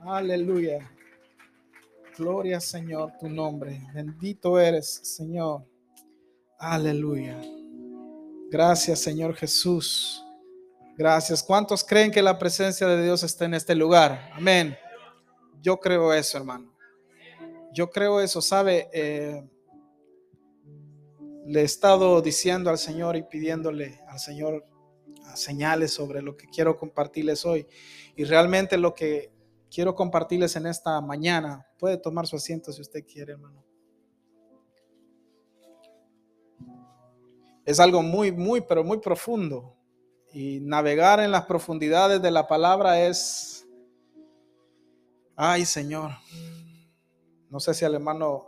Aleluya. 0.00 0.90
Gloria 2.16 2.60
Señor 2.60 3.12
tu 3.18 3.28
nombre. 3.28 3.80
Bendito 3.92 4.58
eres, 4.58 4.88
Señor. 5.02 5.64
Aleluya. 6.58 7.40
Gracias, 8.50 9.00
Señor 9.00 9.34
Jesús. 9.34 10.24
Gracias. 10.96 11.42
¿Cuántos 11.42 11.84
creen 11.84 12.10
que 12.10 12.22
la 12.22 12.38
presencia 12.38 12.86
de 12.86 13.02
Dios 13.02 13.22
está 13.22 13.44
en 13.44 13.54
este 13.54 13.74
lugar? 13.74 14.30
Amén. 14.32 14.76
Yo 15.60 15.78
creo 15.78 16.12
eso, 16.12 16.38
hermano. 16.38 16.72
Yo 17.72 17.90
creo 17.90 18.20
eso, 18.20 18.40
¿sabe? 18.40 18.88
Eh, 18.92 19.44
le 21.46 21.60
he 21.60 21.64
estado 21.64 22.20
diciendo 22.22 22.70
al 22.70 22.78
Señor 22.78 23.16
y 23.16 23.22
pidiéndole 23.22 24.00
al 24.08 24.18
Señor 24.18 24.64
señales 25.34 25.92
sobre 25.92 26.22
lo 26.22 26.36
que 26.36 26.46
quiero 26.46 26.76
compartirles 26.76 27.44
hoy. 27.44 27.66
Y 28.16 28.24
realmente 28.24 28.76
lo 28.76 28.94
que 28.94 29.30
quiero 29.70 29.94
compartirles 29.94 30.56
en 30.56 30.66
esta 30.66 31.00
mañana, 31.00 31.66
puede 31.78 31.96
tomar 31.96 32.26
su 32.26 32.36
asiento 32.36 32.72
si 32.72 32.80
usted 32.80 33.04
quiere, 33.06 33.32
hermano. 33.32 33.64
Es 37.64 37.80
algo 37.80 38.02
muy, 38.02 38.32
muy, 38.32 38.62
pero 38.62 38.82
muy 38.82 38.98
profundo. 38.98 39.76
Y 40.32 40.60
navegar 40.60 41.20
en 41.20 41.30
las 41.30 41.44
profundidades 41.44 42.20
de 42.22 42.30
la 42.30 42.46
palabra 42.46 43.00
es, 43.06 43.66
ay 45.36 45.64
Señor, 45.64 46.12
no 47.50 47.60
sé 47.60 47.74
si 47.74 47.84
al 47.84 47.94
hermano 47.94 48.46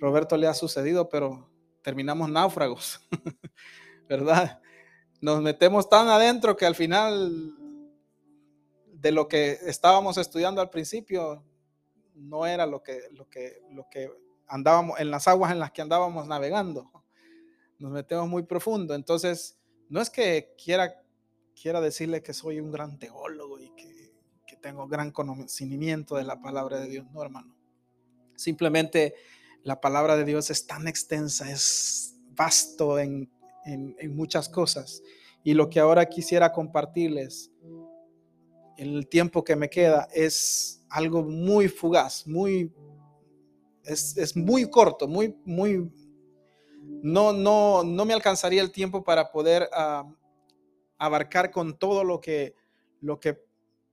Roberto 0.00 0.36
le 0.36 0.46
ha 0.46 0.54
sucedido, 0.54 1.08
pero 1.08 1.48
terminamos 1.82 2.28
náufragos, 2.28 3.00
¿verdad? 4.08 4.60
Nos 5.20 5.40
metemos 5.40 5.88
tan 5.88 6.08
adentro 6.08 6.56
que 6.56 6.66
al 6.66 6.74
final 6.74 7.55
de 9.06 9.12
lo 9.12 9.28
que 9.28 9.58
estábamos 9.66 10.18
estudiando 10.18 10.60
al 10.60 10.68
principio 10.68 11.44
no 12.14 12.44
era 12.44 12.66
lo 12.66 12.82
que, 12.82 13.02
lo 13.12 13.28
que, 13.28 13.62
lo 13.70 13.88
que 13.88 14.10
andábamos 14.48 14.98
en 14.98 15.12
las 15.12 15.28
aguas 15.28 15.52
en 15.52 15.60
las 15.60 15.70
que 15.70 15.82
andábamos 15.82 16.26
navegando. 16.26 16.90
Nos 17.78 17.92
metemos 17.92 18.28
muy 18.28 18.42
profundo. 18.42 18.94
Entonces, 18.94 19.56
no 19.88 20.00
es 20.00 20.10
que 20.10 20.54
quiera, 20.62 21.00
quiera 21.60 21.80
decirle 21.80 22.20
que 22.20 22.34
soy 22.34 22.58
un 22.58 22.72
gran 22.72 22.98
teólogo 22.98 23.60
y 23.60 23.70
que, 23.76 24.12
que 24.44 24.56
tengo 24.56 24.88
gran 24.88 25.12
conocimiento 25.12 26.16
de 26.16 26.24
la 26.24 26.40
palabra 26.40 26.80
de 26.80 26.88
Dios, 26.88 27.06
no, 27.12 27.22
hermano. 27.22 27.54
Simplemente 28.34 29.14
la 29.62 29.80
palabra 29.80 30.16
de 30.16 30.24
Dios 30.24 30.50
es 30.50 30.66
tan 30.66 30.88
extensa, 30.88 31.48
es 31.50 32.16
vasto 32.36 32.98
en, 32.98 33.30
muchas 34.10 34.48
cosas. 34.48 35.02
Y 35.42 35.54
lo 35.54 35.70
que 35.70 35.80
ahora 35.80 36.06
quisiera 36.06 36.52
compartirles 36.52 37.50
en 37.62 37.85
el 38.76 39.08
tiempo 39.08 39.44
que 39.44 39.56
me 39.56 39.70
queda 39.70 40.08
es 40.12 40.84
algo 40.88 41.22
muy 41.22 41.68
fugaz, 41.68 42.26
muy, 42.26 42.72
es, 43.84 44.36
muy 44.36 44.68
corto, 44.68 45.08
muy, 45.08 45.36
muy, 45.44 45.90
no, 47.02 47.32
no, 47.32 47.84
no 47.84 48.04
me 48.04 48.14
alcanzaría 48.14 48.62
el 48.62 48.72
tiempo 48.72 49.02
para 49.02 49.30
poder 49.30 49.68
ah, 49.72 50.04
abarcar 50.98 51.50
con 51.50 51.78
todo 51.78 52.04
lo 52.04 52.20
que, 52.20 52.54
lo 53.00 53.18
que 53.20 53.38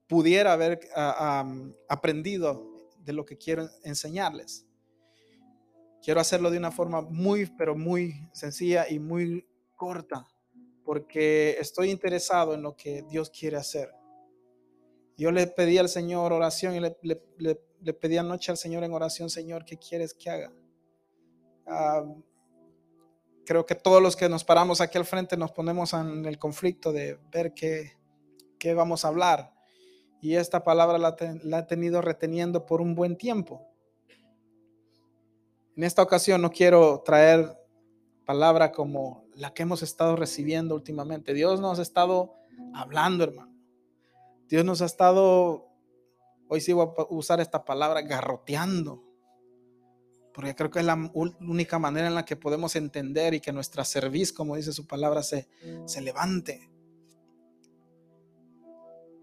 pudiera 0.07 0.53
haber 0.53 0.79
ah, 0.95 1.45
aprendido 1.89 2.73
de 2.99 3.13
lo 3.13 3.25
que 3.25 3.37
quiero 3.37 3.69
enseñarles. 3.83 4.65
Quiero 6.03 6.19
hacerlo 6.19 6.51
de 6.51 6.57
una 6.57 6.71
forma 6.71 7.01
muy, 7.01 7.45
pero 7.57 7.75
muy 7.75 8.27
sencilla 8.33 8.89
y 8.89 8.99
muy 8.99 9.47
corta, 9.75 10.27
porque 10.83 11.55
estoy 11.59 11.91
interesado 11.91 12.53
en 12.53 12.61
lo 12.61 12.75
que 12.75 13.03
Dios 13.03 13.29
quiere 13.29 13.57
hacer. 13.57 13.89
Yo 15.17 15.31
le 15.31 15.47
pedí 15.47 15.77
al 15.77 15.89
Señor 15.89 16.33
oración 16.33 16.75
y 16.75 16.79
le, 16.79 17.93
pedí 17.93 18.17
anoche 18.17 18.51
al 18.51 18.57
Señor 18.57 18.83
en 18.83 18.93
oración, 18.93 19.29
Señor, 19.29 19.63
¿qué 19.65 19.77
quieres 19.77 20.13
que 20.13 20.29
haga? 20.29 20.51
Ah, 21.67 22.03
creo 23.45 23.65
que 23.65 23.75
todos 23.75 24.01
los 24.01 24.15
que 24.15 24.29
nos 24.29 24.43
paramos 24.43 24.81
aquí 24.81 24.97
al 24.97 25.05
frente 25.05 25.37
nos 25.37 25.51
ponemos 25.51 25.93
en 25.93 26.25
el 26.25 26.39
conflicto 26.39 26.91
de 26.91 27.19
ver 27.31 27.53
qué, 27.53 27.93
qué 28.57 28.73
vamos 28.73 29.05
a 29.05 29.09
hablar. 29.09 29.53
Y 30.21 30.35
esta 30.35 30.63
palabra 30.63 30.97
la, 30.97 31.15
la 31.43 31.59
he 31.59 31.63
tenido 31.63 32.01
reteniendo 32.01 32.65
por 32.65 32.81
un 32.81 32.95
buen 32.95 33.17
tiempo. 33.17 33.67
En 35.75 35.83
esta 35.83 36.01
ocasión 36.01 36.41
no 36.41 36.49
quiero 36.49 37.01
traer 37.03 37.57
palabra 38.25 38.71
como 38.71 39.25
la 39.35 39.53
que 39.53 39.63
hemos 39.63 39.83
estado 39.83 40.15
recibiendo 40.15 40.75
últimamente. 40.75 41.33
Dios 41.33 41.59
nos 41.59 41.79
ha 41.79 41.81
estado 41.81 42.35
hablando, 42.73 43.23
hermano. 43.23 43.52
Dios 44.49 44.65
nos 44.65 44.81
ha 44.81 44.85
estado, 44.85 45.67
hoy 46.47 46.61
sí 46.61 46.73
voy 46.73 46.87
a 46.97 47.05
usar 47.09 47.39
esta 47.39 47.65
palabra, 47.65 48.01
garroteando. 48.01 49.03
Porque 50.33 50.55
creo 50.55 50.71
que 50.71 50.79
es 50.79 50.85
la 50.85 51.11
única 51.13 51.77
manera 51.77 52.07
en 52.07 52.15
la 52.15 52.25
que 52.25 52.35
podemos 52.35 52.75
entender 52.75 53.35
y 53.35 53.39
que 53.39 53.53
nuestra 53.53 53.85
cerviz, 53.85 54.33
como 54.33 54.55
dice 54.55 54.73
su 54.73 54.87
palabra, 54.87 55.21
se, 55.21 55.47
se 55.85 56.01
levante. 56.01 56.71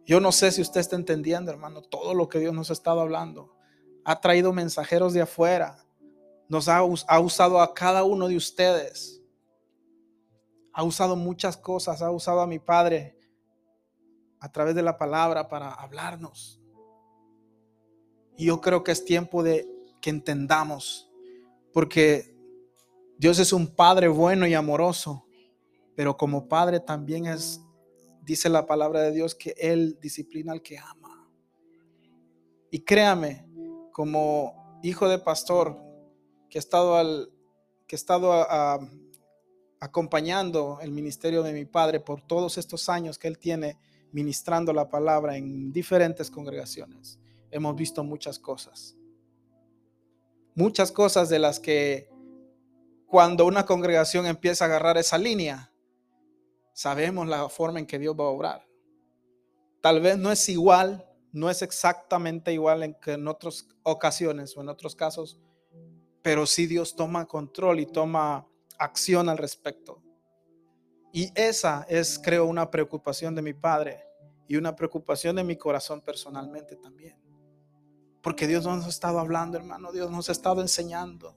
Yo 0.07 0.21
no 0.21 0.31
sé 0.33 0.53
si 0.53 0.63
usted 0.63 0.81
está 0.81 0.97
entendiendo, 0.97 1.51
hermano, 1.51 1.83
todo 1.83 2.15
lo 2.15 2.29
que 2.29 2.39
Dios 2.39 2.55
nos 2.55 2.71
ha 2.71 2.75
estado 2.75 3.01
hablando. 3.01 3.57
Ha 4.05 4.21
traído 4.21 4.53
mensajeros 4.53 5.13
de 5.13 5.23
afuera 5.23 5.85
nos 6.51 6.67
ha, 6.67 6.83
usado 6.83 7.61
a 7.61 7.73
cada 7.73 8.03
uno 8.03 8.27
de 8.27 8.37
ustedes. 8.37 9.23
Ha 10.73 10.83
usado 10.83 11.15
muchas 11.15 11.57
cosas, 11.57 12.03
ha 12.03 12.11
usado 12.11 12.41
a 12.41 12.47
mi 12.49 12.59
Padre 12.59 13.17
a 14.41 14.51
través 14.51 14.75
de 14.75 14.83
la 14.83 14.97
palabra 14.97 15.49
para 15.49 15.73
hablarnos. 15.73 16.61
Y 18.37 18.47
yo 18.47 18.61
creo 18.61 18.83
que 18.83 18.93
es 18.93 19.05
tiempo 19.05 19.43
de 19.43 19.69
que 20.01 20.11
entendamos, 20.11 21.11
porque 21.73 22.35
Dios 23.19 23.39
es 23.39 23.53
un 23.53 23.69
Padre 23.69 24.09
bueno 24.09 24.47
y 24.47 24.55
amoroso, 24.55 25.27
pero 25.95 26.17
como 26.17 26.49
Padre 26.49 26.81
también 26.81 27.27
es, 27.27 27.61
dice 28.23 28.49
la 28.49 28.67
palabra 28.67 29.03
de 29.03 29.13
Dios, 29.13 29.35
que 29.35 29.55
Él 29.59 29.99
disciplina 30.01 30.53
al 30.53 30.63
que 30.63 30.79
ama. 30.79 31.29
Y 32.71 32.81
créame, 32.81 33.47
como 33.93 34.81
hijo 34.83 35.09
de 35.09 35.19
pastor, 35.19 35.79
que 36.49 36.57
he 36.57 36.61
estado, 36.61 36.97
al, 36.97 37.31
que 37.87 37.95
he 37.95 37.99
estado 37.99 38.33
acompañando 39.81 40.79
el 40.81 40.93
ministerio 40.93 41.43
de 41.43 41.53
mi 41.53 41.65
padre 41.65 42.01
por 42.01 42.23
todos 42.23 42.59
estos 42.59 42.89
años 42.89 43.19
que 43.19 43.29
él 43.29 43.39
tiene 43.39 43.79
ministrando 44.13 44.73
la 44.73 44.89
palabra 44.89 45.37
en 45.37 45.73
diferentes 45.73 46.31
congregaciones. 46.31 47.19
Hemos 47.51 47.77
visto 47.77 48.05
muchas 48.05 48.39
cosas. 48.39 48.97
Muchas 50.55 50.93
cosas 50.93 51.29
de 51.29 51.39
las 51.39 51.61
que 51.61 52.11
cuando 53.07 53.47
una 53.47 53.67
congregación 53.67 54.27
empieza 54.27 54.65
a 54.65 54.69
agarrar 54.69 54.97
esa 54.97 55.19
línea, 55.19 55.73
sabemos 56.73 57.27
la 57.27 57.49
forma 57.49 57.79
en 57.79 57.87
que 57.87 57.99
Dios 57.99 58.15
va 58.19 58.25
a 58.25 58.29
obrar. 58.29 58.67
Tal 59.81 60.01
vez 60.01 60.19
no 60.19 60.31
es 60.31 60.49
igual, 60.49 61.07
no 61.33 61.51
es 61.51 61.63
exactamente 61.63 62.53
igual 62.53 62.83
en 62.83 62.95
que 62.95 63.13
en 63.13 63.27
otras 63.29 63.67
ocasiones 63.83 64.57
o 64.57 64.61
en 64.61 64.69
otros 64.69 64.95
casos, 64.95 65.39
pero 66.23 66.47
sí 66.47 66.67
Dios 66.67 66.95
toma 66.95 67.27
control 67.27 67.81
y 67.81 67.87
toma 67.87 68.47
acción 68.79 69.29
al 69.29 69.39
respecto. 69.39 70.03
Y 71.13 71.33
esa 71.35 71.87
es, 71.89 72.19
creo, 72.19 72.47
una 72.47 72.71
preocupación 72.71 73.35
de 73.35 73.43
mi 73.43 73.53
padre 73.53 74.05
y 74.47 74.57
una 74.57 74.75
preocupación 74.75 75.37
de 75.37 75.45
mi 75.45 75.57
corazón 75.57 76.01
personalmente 76.01 76.77
también. 76.77 77.17
Porque 78.23 78.47
Dios 78.47 78.65
nos 78.65 78.85
ha 78.87 78.89
estado 78.89 79.19
hablando, 79.19 79.57
hermano, 79.57 79.93
Dios 79.93 80.11
nos 80.11 80.29
ha 80.29 80.33
estado 80.33 80.61
enseñando, 80.61 81.37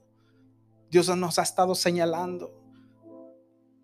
Dios 0.90 1.08
nos 1.16 1.38
ha 1.38 1.42
estado 1.42 1.74
señalando, 1.74 2.60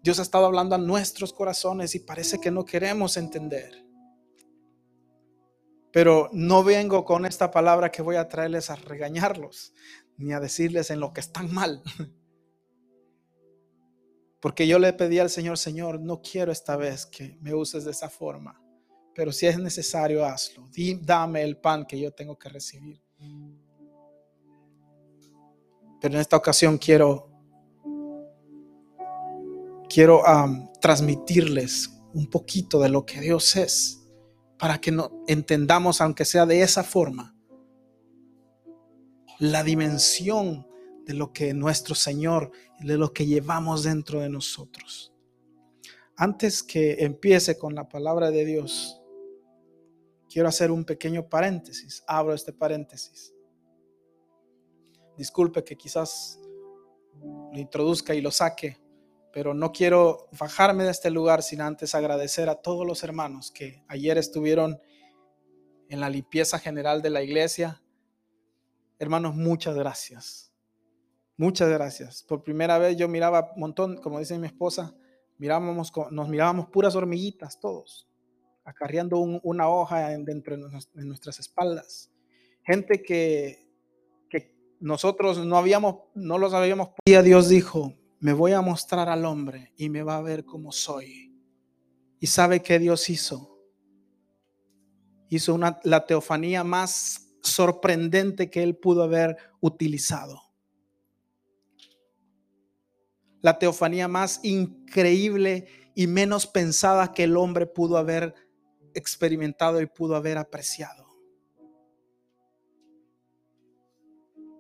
Dios 0.03 0.19
ha 0.19 0.23
estado 0.23 0.47
hablando 0.47 0.75
a 0.75 0.78
nuestros 0.78 1.33
corazones 1.33 1.95
y 1.95 2.01
parece 2.01 2.41
que 2.41 2.51
no 2.51 2.65
queremos 2.65 3.17
entender. 3.17 3.84
Pero 5.93 6.31
no 6.33 6.62
vengo 6.62 7.05
con 7.05 7.27
esta 7.27 7.51
palabra 7.51 7.91
que 7.91 8.03
voy 8.03 8.16
a 8.16 8.28
traerles 8.28 8.71
a 8.71 8.77
regañarlos, 8.77 9.75
ni 10.16 10.33
a 10.33 10.41
decirles 10.41 10.91
en 10.91 11.01
lo 11.01 11.13
que 11.13 11.21
están 11.21 11.53
mal. 11.53 11.83
Porque 14.41 14.66
yo 14.66 14.78
le 14.78 14.92
pedí 14.92 15.19
al 15.19 15.31
Señor, 15.31 15.59
Señor, 15.59 16.01
no 16.01 16.22
quiero 16.22 16.51
esta 16.51 16.77
vez 16.77 17.04
que 17.07 17.37
me 17.41 17.54
uses 17.54 17.84
de 17.84 17.91
esa 17.91 18.09
forma, 18.09 18.60
pero 19.15 19.33
si 19.33 19.47
es 19.47 19.59
necesario, 19.59 20.25
hazlo. 20.25 20.69
dame 21.03 21.42
el 21.42 21.59
pan 21.59 21.84
que 21.84 22.01
yo 22.01 22.10
tengo 22.13 22.39
que 22.39 22.48
recibir. 22.48 23.03
Pero 26.01 26.15
en 26.15 26.21
esta 26.21 26.37
ocasión 26.37 26.78
quiero, 26.78 27.28
quiero 29.89 30.22
transmitirles 30.81 32.01
un 32.15 32.31
poquito 32.31 32.81
de 32.81 32.89
lo 32.89 33.04
que 33.04 33.21
Dios 33.21 33.57
es, 33.57 34.09
para 34.59 34.81
que 34.81 34.91
no 34.91 35.22
entendamos, 35.27 36.01
aunque 36.01 36.25
sea 36.25 36.47
de 36.47 36.63
esa 36.63 36.83
forma, 36.83 37.36
la 39.39 39.63
dimensión 39.63 40.66
de 41.10 41.16
lo 41.16 41.33
que 41.33 41.53
nuestro 41.53 41.97
Señor, 41.97 42.53
de 42.78 42.97
lo 42.97 43.12
que 43.12 43.27
llevamos 43.27 43.83
dentro 43.83 44.21
de 44.21 44.28
nosotros. 44.28 45.12
Antes 46.16 46.62
que 46.62 47.04
empiece 47.04 47.59
con 47.59 47.74
la 47.74 47.89
palabra 47.89 48.30
de 48.30 48.45
Dios, 48.45 49.03
quiero 50.28 50.48
hacer 50.48 50.71
un 50.71 50.84
pequeño 50.84 51.28
paréntesis. 51.28 52.04
Abro 52.07 52.33
este 52.33 52.53
paréntesis. 52.53 53.34
Disculpe 55.16 55.65
que 55.65 55.77
quizás 55.77 56.39
lo 57.21 57.59
introduzca 57.59 58.15
y 58.15 58.21
lo 58.21 58.30
saque, 58.30 58.78
pero 59.33 59.53
no 59.53 59.72
quiero 59.72 60.28
bajarme 60.39 60.84
de 60.84 60.92
este 60.92 61.10
lugar 61.10 61.42
sin 61.42 61.60
antes 61.60 61.97
agradecer 61.97 62.48
a 62.48 62.62
todos 62.62 62.86
los 62.86 63.03
hermanos 63.03 63.51
que 63.51 63.83
ayer 63.89 64.16
estuvieron 64.16 64.80
en 65.89 65.98
la 65.98 66.09
limpieza 66.09 66.60
general 66.60 67.03
de 67.03 67.10
la 67.10 67.21
iglesia. 67.21 67.83
Hermanos, 69.01 69.34
muchas 69.34 69.74
gracias. 69.74 70.49
Muchas 71.41 71.71
gracias. 71.71 72.22
Por 72.22 72.42
primera 72.42 72.77
vez 72.77 72.98
yo 72.98 73.09
miraba 73.09 73.53
un 73.54 73.60
montón, 73.60 73.97
como 73.97 74.19
dice 74.19 74.39
mi 74.39 74.47
esposa, 74.47 74.95
mirábamos, 75.39 75.91
nos 76.10 76.28
mirábamos 76.28 76.66
puras 76.66 76.95
hormiguitas 76.95 77.59
todos, 77.59 78.07
acarreando 78.63 79.16
una 79.16 79.66
hoja 79.66 80.10
dentro 80.19 80.59
de 80.59 81.04
nuestras 81.07 81.41
espaldas. 81.41 82.13
Gente 82.63 83.01
que, 83.03 83.66
que 84.28 84.54
nosotros 84.81 85.39
no 85.47 85.57
habíamos, 85.57 86.01
no 86.15 86.37
los 86.37 86.53
habíamos. 86.53 86.91
Y 87.07 87.16
Dios 87.16 87.48
dijo, 87.48 87.95
me 88.19 88.34
voy 88.34 88.53
a 88.53 88.60
mostrar 88.60 89.09
al 89.09 89.25
hombre 89.25 89.72
y 89.78 89.89
me 89.89 90.03
va 90.03 90.19
a 90.19 90.22
ver 90.22 90.45
como 90.45 90.72
soy. 90.72 91.34
¿Y 92.19 92.27
sabe 92.27 92.60
qué 92.60 92.78
Dios 92.78 93.09
hizo? 93.09 93.65
Hizo 95.31 95.54
una, 95.54 95.81
la 95.84 96.04
teofanía 96.04 96.65
más 96.65 97.33
sorprendente 97.41 98.51
que 98.51 98.63
él 98.63 98.77
pudo 98.77 99.04
haber 99.04 99.39
utilizado. 99.63 100.49
La 103.41 103.59
teofanía 103.59 104.09
más 104.09 104.41
increíble 104.42 105.66
y 105.95 106.07
menos 106.07 106.47
pensada 106.47 107.13
que 107.13 107.25
el 107.25 107.37
hombre 107.37 107.66
pudo 107.66 107.97
haber 107.97 108.34
experimentado 108.95 109.81
y 109.81 109.87
pudo 109.87 110.16
haber 110.16 110.39
apreciado. 110.39 111.07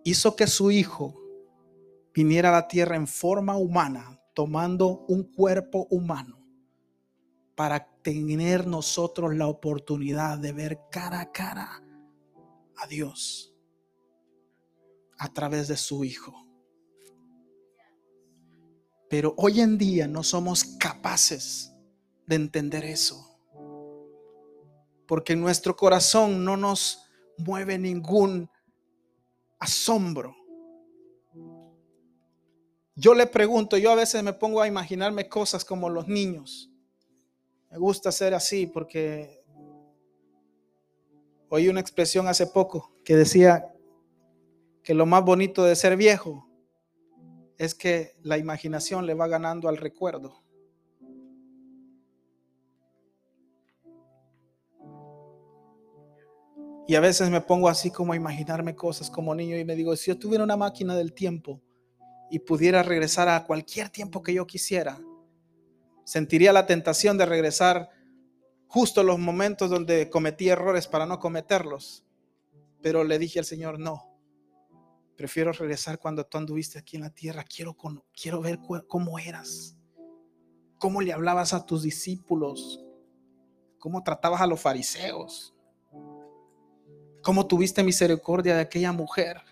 Hizo 0.04 0.34
que 0.34 0.46
su 0.46 0.70
hijo 0.70 1.20
viniera 2.14 2.48
a 2.48 2.52
la 2.52 2.68
tierra 2.68 2.96
en 2.96 3.06
forma 3.06 3.56
humana, 3.56 4.20
tomando 4.34 5.04
un 5.08 5.24
cuerpo 5.24 5.86
humano, 5.90 6.38
para 7.54 7.86
tener 8.02 8.66
nosotros 8.66 9.36
la 9.36 9.46
oportunidad 9.46 10.38
de 10.38 10.52
ver 10.52 10.80
cara 10.90 11.20
a 11.20 11.30
cara 11.30 11.82
a 12.76 12.86
Dios 12.86 13.54
a 15.18 15.28
través 15.32 15.68
de 15.68 15.76
su 15.76 16.02
Hijo. 16.02 16.49
Pero 19.10 19.34
hoy 19.36 19.60
en 19.60 19.76
día 19.76 20.08
no 20.08 20.22
somos 20.22 20.64
capaces 20.64 21.74
de 22.26 22.36
entender 22.36 22.86
eso. 22.86 23.38
Porque 25.06 25.36
nuestro 25.36 25.76
corazón 25.76 26.42
no 26.42 26.56
nos 26.56 27.02
mueve 27.36 27.76
ningún 27.76 28.48
asombro 29.58 30.34
yo 33.00 33.14
le 33.14 33.26
pregunto, 33.26 33.78
yo 33.78 33.90
a 33.92 33.94
veces 33.94 34.22
me 34.22 34.34
pongo 34.34 34.60
a 34.60 34.68
imaginarme 34.68 35.26
cosas 35.26 35.64
como 35.64 35.88
los 35.88 36.06
niños. 36.06 36.70
Me 37.70 37.78
gusta 37.78 38.12
ser 38.12 38.34
así 38.34 38.66
porque 38.66 39.42
oí 41.48 41.70
una 41.70 41.80
expresión 41.80 42.28
hace 42.28 42.46
poco 42.46 42.92
que 43.02 43.16
decía 43.16 43.72
que 44.82 44.92
lo 44.92 45.06
más 45.06 45.24
bonito 45.24 45.64
de 45.64 45.76
ser 45.76 45.96
viejo 45.96 46.46
es 47.60 47.74
que 47.74 48.16
la 48.22 48.38
imaginación 48.38 49.04
le 49.04 49.12
va 49.12 49.28
ganando 49.28 49.68
al 49.68 49.76
recuerdo. 49.76 50.42
Y 56.88 56.94
a 56.94 57.00
veces 57.00 57.28
me 57.28 57.42
pongo 57.42 57.68
así 57.68 57.90
como 57.90 58.14
a 58.14 58.16
imaginarme 58.16 58.74
cosas 58.74 59.10
como 59.10 59.34
niño 59.34 59.58
y 59.58 59.66
me 59.66 59.76
digo, 59.76 59.94
si 59.94 60.10
yo 60.10 60.18
tuviera 60.18 60.42
una 60.42 60.56
máquina 60.56 60.96
del 60.96 61.12
tiempo, 61.12 61.60
y 62.30 62.38
pudiera 62.38 62.82
regresar 62.82 63.28
a 63.28 63.44
cualquier 63.44 63.90
tiempo 63.90 64.22
que 64.22 64.32
yo 64.32 64.46
quisiera, 64.46 64.98
sentiría 66.04 66.54
la 66.54 66.64
tentación 66.64 67.18
de 67.18 67.26
regresar 67.26 67.90
justo 68.68 69.02
los 69.02 69.18
momentos 69.18 69.68
donde 69.68 70.08
cometí 70.08 70.48
errores 70.48 70.86
para 70.86 71.04
no 71.04 71.18
cometerlos. 71.18 72.06
Pero 72.80 73.04
le 73.04 73.18
dije 73.18 73.40
al 73.40 73.44
Señor, 73.44 73.78
no, 73.78 74.09
prefiero 75.20 75.52
regresar 75.52 75.98
cuando 75.98 76.24
tú 76.24 76.38
anduviste 76.38 76.78
aquí 76.78 76.96
en 76.96 77.02
la 77.02 77.10
tierra. 77.10 77.44
Quiero, 77.44 77.76
quiero 78.18 78.40
ver 78.40 78.58
cómo 78.88 79.18
eras, 79.18 79.76
cómo 80.78 81.02
le 81.02 81.12
hablabas 81.12 81.52
a 81.52 81.66
tus 81.66 81.82
discípulos, 81.82 82.82
cómo 83.78 84.02
tratabas 84.02 84.40
a 84.40 84.46
los 84.46 84.58
fariseos, 84.58 85.54
cómo 87.22 87.46
tuviste 87.46 87.84
misericordia 87.84 88.54
de 88.54 88.62
aquella 88.62 88.92
mujer 88.92 89.42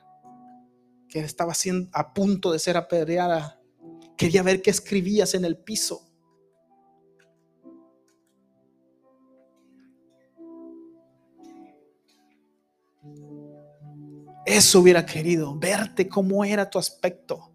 que 1.06 1.18
estaba 1.18 1.52
siendo, 1.52 1.90
a 1.92 2.14
punto 2.14 2.50
de 2.50 2.60
ser 2.60 2.78
apedreada. 2.78 3.60
Quería 4.16 4.42
ver 4.42 4.62
qué 4.62 4.70
escribías 4.70 5.34
en 5.34 5.44
el 5.44 5.58
piso. 5.58 6.07
Eso 14.58 14.80
hubiera 14.80 15.06
querido, 15.06 15.56
verte 15.56 16.08
cómo 16.08 16.44
era 16.44 16.68
tu 16.68 16.80
aspecto, 16.80 17.52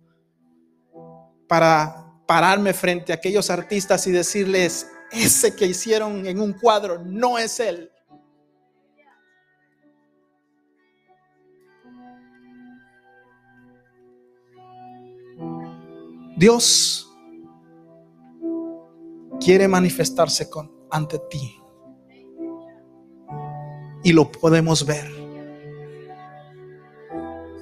para 1.50 2.16
pararme 2.26 2.74
frente 2.74 3.12
a 3.12 3.16
aquellos 3.16 3.50
artistas 3.50 4.08
y 4.08 4.12
decirles, 4.14 4.88
ese 5.12 5.54
que 5.54 5.66
hicieron 5.66 6.26
en 6.26 6.40
un 6.40 6.54
cuadro 6.54 7.04
no 7.04 7.38
es 7.38 7.60
él. 7.60 7.92
Dios 16.38 17.06
quiere 19.42 19.68
manifestarse 19.68 20.50
con, 20.50 20.72
ante 20.90 21.20
ti. 21.30 21.54
Y 24.06 24.14
lo 24.14 24.32
podemos 24.32 24.86
ver. 24.86 25.23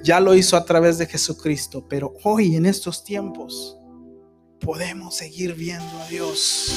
Ya 0.02 0.18
lo 0.18 0.34
hizo 0.34 0.56
a 0.56 0.64
través 0.64 0.98
de 0.98 1.06
Jesucristo, 1.06 1.86
pero 1.88 2.12
hoy 2.24 2.56
en 2.56 2.66
estos 2.66 3.04
tiempos 3.04 3.78
podemos 4.60 5.16
seguir 5.16 5.54
viendo 5.54 5.96
a 6.02 6.08
Dios. 6.08 6.74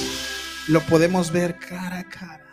Lo 0.67 0.79
podemos 0.81 1.31
ver 1.31 1.57
cara 1.57 1.99
a 1.99 2.03
cara. 2.03 2.45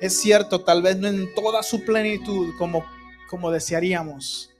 Es 0.00 0.20
cierto, 0.20 0.62
tal 0.62 0.80
vez 0.80 0.96
no 0.96 1.08
en 1.08 1.34
toda 1.34 1.64
su 1.64 1.84
plenitud 1.84 2.54
como, 2.56 2.84
como 3.28 3.50
desearíamos, 3.50 4.50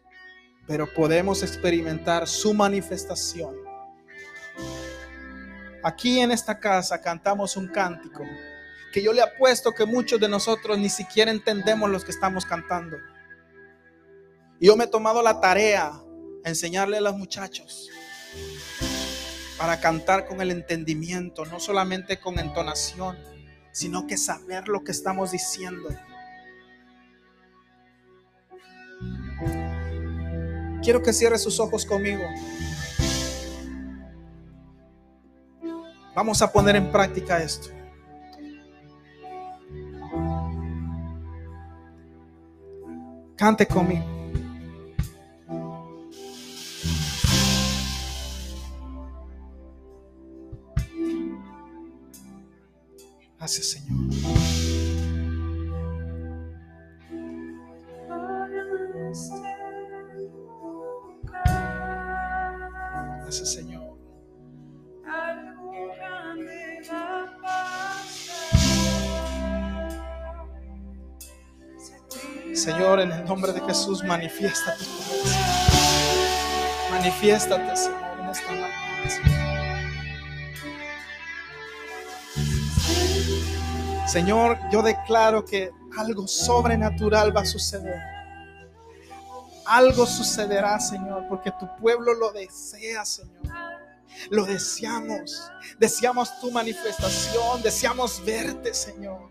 pero 0.67 0.93
podemos 0.93 1.45
experimentar 1.45 2.27
su 2.27 2.53
manifestación. 2.53 3.55
Aquí 5.85 6.19
en 6.19 6.33
esta 6.33 6.59
casa 6.59 7.01
cantamos 7.01 7.57
un 7.57 7.69
cántico 7.69 8.25
que 8.93 9.01
yo 9.01 9.13
le 9.13 9.23
apuesto 9.23 9.73
que 9.73 9.87
muchos 9.87 10.19
de 10.19 10.29
nosotros 10.29 10.77
ni 10.77 10.89
siquiera 10.89 11.31
entendemos 11.31 11.89
los 11.89 12.05
que 12.05 12.11
estamos 12.11 12.45
cantando. 12.45 12.97
Yo 14.61 14.77
me 14.77 14.85
he 14.85 14.87
tomado 14.89 15.23
la 15.23 15.41
tarea 15.41 16.03
de 16.45 16.51
enseñarle 16.51 16.99
a 16.99 17.01
los 17.01 17.17
muchachos 17.17 17.89
para 19.57 19.81
cantar 19.81 20.27
con 20.27 20.43
el 20.43 20.51
entendimiento, 20.51 21.47
no 21.47 21.59
solamente 21.59 22.21
con 22.21 22.39
entonación, 22.39 23.17
sino 23.73 24.07
que 24.07 24.19
saber 24.19 24.69
lo 24.69 24.85
que 24.85 24.93
estamos 24.93 25.33
diciendo. 25.33 25.89
Quiero 30.83 31.03
que 31.03 31.15
cierre 31.15 31.39
sus 31.39 31.59
ojos 31.59 31.87
conmigo. 31.87 32.23
Vamos 36.15 36.43
a 36.43 36.53
poner 36.53 36.77
en 36.77 36.93
práctica 36.93 37.43
esto. 37.43 37.71
Cante 43.37 43.67
conmigo. 43.67 44.20
Gracias, 53.41 53.71
Señor. 53.71 53.99
Señor. 63.47 63.99
Señor, 72.53 73.01
en 73.01 73.13
el 73.13 73.25
nombre 73.25 73.55
de 73.55 73.61
Jesús, 73.63 74.05
manifiéstate. 74.05 74.85
Manifiéstate, 76.91 77.75
Señor, 77.75 78.10
Señor, 84.07 84.59
yo 84.73 84.83
declaro 84.83 85.45
que 85.45 85.71
algo 85.97 86.27
sobrenatural 86.27 87.37
va 87.37 87.43
a 87.43 87.47
suceder. 87.47 88.01
Algo 89.67 90.05
sucederá, 90.05 90.81
Señor, 90.81 91.27
porque 91.29 91.53
tu 91.53 91.69
pueblo 91.77 92.15
lo 92.15 92.33
desea, 92.33 93.05
Señor. 93.05 93.43
Lo 94.31 94.45
deseamos. 94.45 95.51
Deseamos 95.79 96.41
tu 96.41 96.51
manifestación. 96.51 97.63
Deseamos 97.63 98.25
verte, 98.25 98.75
Señor. 98.75 99.31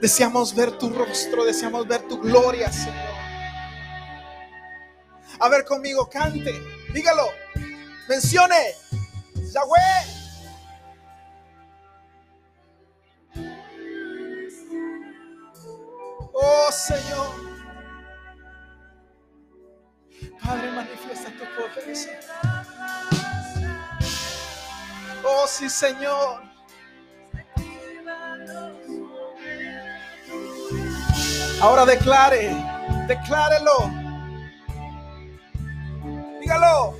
Deseamos 0.00 0.54
ver 0.54 0.72
tu 0.72 0.90
rostro. 0.90 1.44
Deseamos 1.44 1.86
ver 1.86 2.02
tu 2.08 2.20
gloria, 2.20 2.72
Señor. 2.72 3.14
A 5.38 5.48
ver 5.48 5.64
conmigo, 5.64 6.08
cante. 6.08 6.52
Dígalo. 6.92 7.28
Mencione. 8.08 8.74
Yahweh. 9.52 10.15
Señor. 16.76 17.34
Padre, 20.44 20.70
manifiesta 20.72 21.30
tu 21.30 21.44
poder. 21.56 21.96
Oh 25.24 25.46
sí, 25.48 25.70
Señor. 25.70 26.42
Ahora 31.62 31.86
declare, 31.86 32.54
declárelo. 33.08 33.90
Dígalo. 36.40 36.94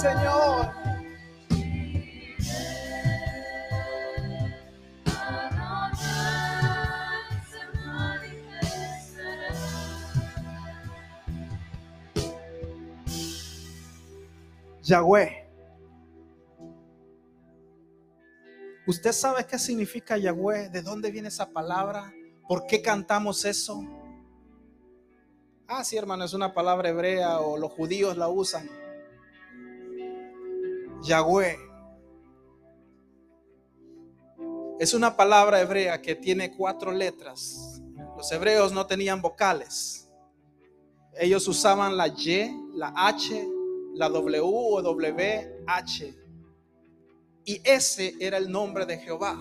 Señor. 0.00 0.72
Yahweh. 14.82 15.46
¿Usted 18.86 19.12
sabe 19.12 19.44
qué 19.46 19.58
significa 19.58 20.16
Yahweh? 20.16 20.70
¿De 20.70 20.80
dónde 20.80 21.10
viene 21.10 21.28
esa 21.28 21.50
palabra? 21.50 22.10
¿Por 22.48 22.66
qué 22.66 22.80
cantamos 22.80 23.44
eso? 23.44 23.82
Ah, 25.68 25.84
sí, 25.84 25.98
hermano, 25.98 26.24
es 26.24 26.32
una 26.32 26.54
palabra 26.54 26.88
hebrea 26.88 27.40
o 27.40 27.58
los 27.58 27.70
judíos 27.70 28.16
la 28.16 28.28
usan. 28.28 28.66
Yahweh. 31.02 31.58
Es 34.78 34.94
una 34.94 35.16
palabra 35.16 35.60
hebrea 35.60 36.00
que 36.00 36.14
tiene 36.14 36.56
cuatro 36.56 36.92
letras. 36.92 37.82
Los 38.16 38.30
hebreos 38.32 38.72
no 38.72 38.86
tenían 38.86 39.20
vocales. 39.20 40.08
Ellos 41.18 41.46
usaban 41.48 41.96
la 41.96 42.08
Y, 42.08 42.50
la 42.74 42.92
H, 42.96 43.48
la 43.94 44.08
W 44.08 44.40
o 44.42 44.80
WH. 44.82 46.14
Y 47.44 47.60
ese 47.64 48.14
era 48.20 48.38
el 48.38 48.50
nombre 48.50 48.86
de 48.86 48.98
Jehová. 48.98 49.36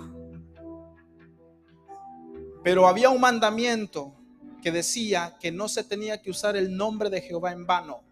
Pero 2.64 2.88
había 2.88 3.10
un 3.10 3.22
mandamiento 3.22 4.14
que 4.62 4.72
decía 4.72 5.38
que 5.40 5.52
no 5.52 5.68
se 5.68 5.84
tenía 5.84 6.22
que 6.22 6.32
usar 6.32 6.58
el 6.58 6.76
nombre 6.76 7.10
de 7.10 7.22
Jehová 7.22 7.52
en 7.52 7.66
vano. 7.66 8.09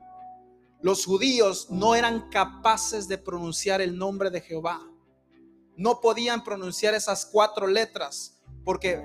Los 0.81 1.05
judíos 1.05 1.67
no 1.71 1.95
eran 1.95 2.29
capaces 2.29 3.07
de 3.07 3.17
pronunciar 3.17 3.81
el 3.81 3.97
nombre 3.97 4.29
de 4.29 4.41
Jehová. 4.41 4.79
No 5.75 6.01
podían 6.01 6.43
pronunciar 6.43 6.93
esas 6.93 7.25
cuatro 7.25 7.67
letras 7.67 8.39
porque 8.63 9.03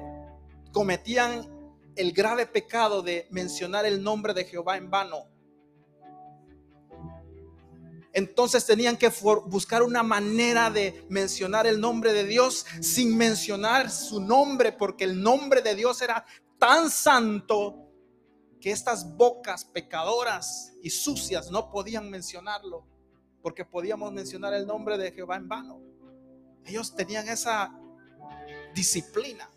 cometían 0.73 1.49
el 1.97 2.13
grave 2.13 2.47
pecado 2.47 3.03
de 3.03 3.27
mencionar 3.31 3.87
el 3.87 4.03
nombre 4.03 4.35
de 4.35 4.45
Jehová 4.45 4.77
en 4.77 4.91
vano. 4.91 5.29
Entonces 8.15 8.67
tenían 8.67 8.97
que 8.99 9.11
buscar 9.47 9.83
una 9.83 10.03
manera 10.03 10.71
de 10.71 11.07
mencionar 11.09 11.67
el 11.67 11.81
nombre 11.81 12.13
de 12.13 12.25
Dios 12.25 12.67
sin 12.81 13.17
mencionar 13.17 13.91
su 13.91 14.21
nombre, 14.21 14.73
porque 14.73 15.05
el 15.05 15.23
nombre 15.23 15.63
de 15.63 15.75
Dios 15.75 16.03
era 16.03 16.27
tan 16.59 16.91
santo 16.91 17.82
que 18.63 18.71
estas 18.71 19.17
bocas 19.17 19.65
pecadoras 19.65 20.73
y 20.83 20.89
sucias 20.89 21.51
no 21.51 21.69
podían 21.69 22.09
mencionarlo, 22.09 22.87
porque 23.43 23.65
podíamos 23.65 24.13
mencionar 24.13 24.55
el 24.55 24.69
nombre 24.69 24.97
de 24.97 25.11
Jehová 25.11 25.37
en 25.37 25.49
vano. 25.49 25.81
Ellos 26.65 26.95
tenían 26.95 27.29
esa 27.29 27.77
disciplina. 28.73 29.51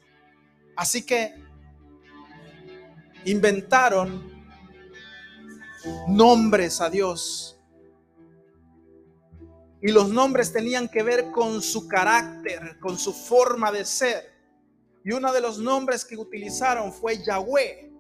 Así 0.76 1.06
que 1.06 1.36
inventaron 3.26 4.34
nombres 6.08 6.82
a 6.82 6.90
Dios. 6.90 7.60
Y 9.84 9.92
los 9.92 10.10
nombres 10.10 10.52
tenían 10.52 10.90
que 10.90 11.04
ver 11.04 11.30
con 11.30 11.62
su 11.62 11.88
carácter, 11.88 12.80
con 12.80 12.98
su 12.98 13.14
forma 13.14 13.72
de 13.72 13.86
ser. 13.86 14.34
Y 15.04 15.12
uno 15.12 15.32
de 15.32 15.42
los 15.42 15.60
nombres 15.60 16.04
que 16.04 16.18
utilizaron 16.18 16.92
fue 16.92 17.24
Yahweh 17.24 17.95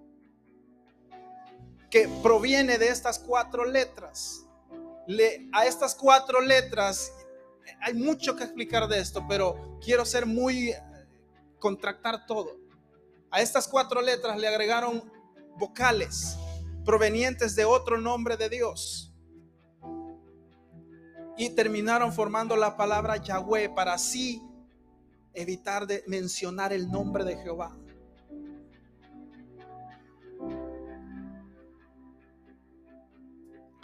que 1.96 2.10
proviene 2.22 2.78
de 2.78 2.90
estas 2.90 3.20
cuatro 3.20 3.64
letras. 3.64 4.46
Le, 5.08 5.48
a 5.54 5.66
estas 5.66 5.96
cuatro 5.96 6.42
letras 6.42 7.10
hay 7.80 7.94
mucho 7.94 8.36
que 8.36 8.44
explicar 8.44 8.90
de 8.90 9.00
esto, 9.00 9.26
pero 9.30 9.80
quiero 9.82 10.04
ser 10.04 10.26
muy 10.26 10.72
eh, 10.72 10.84
contractar 11.58 12.26
todo. 12.26 12.58
A 13.32 13.40
estas 13.40 13.66
cuatro 13.70 14.02
letras 14.02 14.38
le 14.38 14.46
agregaron 14.46 15.10
vocales 15.58 16.36
provenientes 16.84 17.56
de 17.56 17.64
otro 17.64 17.98
nombre 17.98 18.36
de 18.36 18.50
Dios. 18.50 19.14
Y 21.38 21.52
terminaron 21.52 22.12
formando 22.12 22.58
la 22.58 22.76
palabra 22.76 23.16
Yahweh 23.16 23.70
para 23.70 23.94
así 23.94 24.42
evitar 25.34 25.88
de 25.88 26.04
mencionar 26.08 26.74
el 26.74 26.92
nombre 26.92 27.24
de 27.24 27.38
Jehová. 27.38 27.74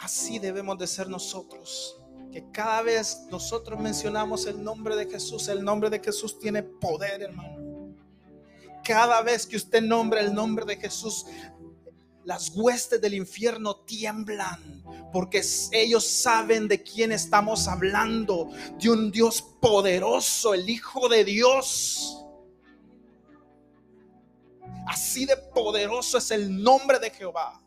Así 0.02 0.38
debemos 0.38 0.78
de 0.78 0.86
ser 0.86 1.08
nosotros. 1.08 1.98
Que 2.32 2.50
cada 2.50 2.82
vez 2.82 3.26
nosotros 3.30 3.78
mencionamos 3.78 4.46
el 4.46 4.62
nombre 4.62 4.96
de 4.96 5.06
Jesús, 5.06 5.48
el 5.48 5.62
nombre 5.62 5.90
de 5.90 6.00
Jesús 6.00 6.38
tiene 6.38 6.62
poder, 6.62 7.22
hermano. 7.22 7.94
Cada 8.84 9.22
vez 9.22 9.46
que 9.46 9.56
usted 9.56 9.82
nombra 9.82 10.20
el 10.20 10.34
nombre 10.34 10.64
de 10.64 10.76
Jesús, 10.76 11.26
las 12.24 12.50
huestes 12.54 13.00
del 13.00 13.14
infierno 13.14 13.76
tiemblan 13.76 14.82
porque 15.12 15.42
ellos 15.72 16.06
saben 16.06 16.66
de 16.66 16.82
quién 16.82 17.12
estamos 17.12 17.68
hablando, 17.68 18.48
de 18.80 18.90
un 18.90 19.12
Dios 19.12 19.42
poderoso, 19.60 20.54
el 20.54 20.68
Hijo 20.68 21.08
de 21.08 21.24
Dios. 21.24 22.24
Así 24.88 25.26
de 25.26 25.36
poderoso 25.36 26.18
es 26.18 26.30
el 26.30 26.62
nombre 26.62 26.98
de 26.98 27.10
Jehová. 27.10 27.61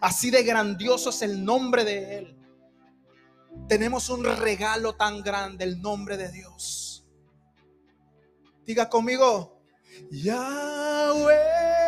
Así 0.00 0.30
de 0.30 0.42
grandioso 0.42 1.10
es 1.10 1.22
el 1.22 1.44
nombre 1.44 1.84
de 1.84 2.18
Él. 2.18 2.36
Tenemos 3.68 4.08
un 4.08 4.24
regalo 4.24 4.94
tan 4.94 5.22
grande, 5.22 5.64
el 5.64 5.80
nombre 5.80 6.16
de 6.16 6.30
Dios. 6.30 7.06
Diga 8.64 8.88
conmigo, 8.88 9.60
Yahweh. 10.10 11.79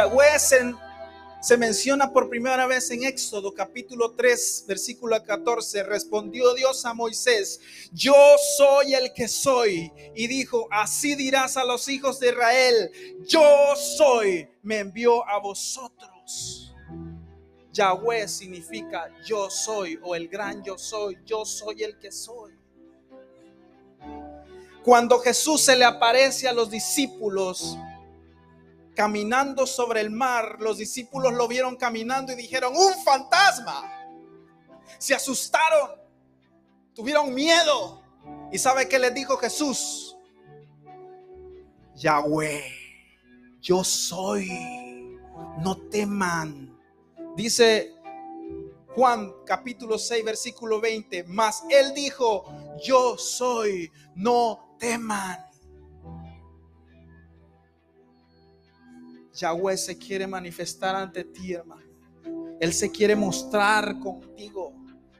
Yahweh 0.00 0.38
se, 1.42 1.56
menciona 1.58 2.10
por 2.10 2.30
primera 2.30 2.66
vez 2.66 2.90
en 2.90 3.04
Éxodo 3.04 3.52
capítulo 3.52 4.12
3, 4.12 4.64
versículo 4.66 5.22
14. 5.22 5.82
Respondió 5.82 6.54
Dios 6.54 6.86
a 6.86 6.94
Moisés, 6.94 7.60
yo 7.92 8.14
soy 8.56 8.94
el 8.94 9.12
que 9.12 9.28
soy. 9.28 9.92
Y 10.14 10.26
dijo, 10.26 10.68
así 10.70 11.14
dirás 11.16 11.58
a 11.58 11.64
los 11.64 11.86
hijos 11.90 12.18
de 12.18 12.28
Israel, 12.30 12.90
yo 13.26 13.76
soy, 13.76 14.48
me 14.62 14.78
envió 14.78 15.28
a 15.28 15.38
vosotros. 15.38 16.74
Yahweh 17.74 18.26
significa 18.26 19.06
yo 19.26 19.50
soy 19.50 20.00
o 20.02 20.14
el 20.14 20.28
gran 20.28 20.64
yo 20.64 20.78
soy, 20.78 21.18
yo 21.26 21.44
soy 21.44 21.82
el 21.82 21.98
que 21.98 22.10
soy. 22.10 22.54
Cuando 24.82 25.18
Jesús 25.18 25.60
se 25.60 25.76
le 25.76 25.84
aparece 25.84 26.48
a 26.48 26.54
los 26.54 26.70
discípulos 26.70 27.76
caminando 29.00 29.66
sobre 29.66 30.02
el 30.02 30.10
mar, 30.10 30.56
los 30.60 30.76
discípulos 30.76 31.32
lo 31.32 31.48
vieron 31.48 31.74
caminando 31.74 32.34
y 32.34 32.36
dijeron, 32.36 32.74
un 32.76 33.02
fantasma. 33.02 33.90
Se 34.98 35.14
asustaron, 35.14 35.92
tuvieron 36.94 37.32
miedo. 37.32 38.02
¿Y 38.52 38.58
sabe 38.58 38.90
qué 38.90 38.98
les 38.98 39.14
dijo 39.14 39.38
Jesús? 39.38 40.18
Yahweh, 41.94 42.62
yo 43.62 43.82
soy, 43.84 45.18
no 45.62 45.78
teman. 45.88 46.78
Dice 47.36 47.94
Juan 48.88 49.32
capítulo 49.46 49.96
6, 49.96 50.22
versículo 50.26 50.78
20, 50.78 51.24
mas 51.24 51.64
él 51.70 51.94
dijo, 51.94 52.44
yo 52.84 53.16
soy, 53.16 53.90
no 54.14 54.76
teman. 54.78 55.49
Yahweh 59.40 59.78
se 59.78 59.96
quiere 59.96 60.26
manifestar 60.26 60.94
ante 60.94 61.24
ti, 61.24 61.54
hermano. 61.54 61.82
Él 62.60 62.74
se 62.74 62.90
quiere 62.90 63.16
mostrar 63.16 63.98
contigo. 63.98 64.74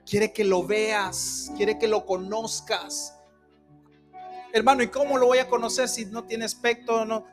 Quiere 0.05 0.31
que 0.31 0.43
lo 0.43 0.63
veas, 0.63 1.51
quiere 1.57 1.79
que 1.79 1.87
lo 1.87 2.05
conozcas. 2.05 3.17
Hermano, 4.53 4.83
¿y 4.83 4.89
cómo 4.89 5.17
lo 5.17 5.25
voy 5.25 5.39
a 5.39 5.49
conocer 5.49 5.87
si 5.87 6.05
no 6.05 6.23
tiene 6.23 6.45
aspecto? 6.45 7.03
No? 7.03 7.25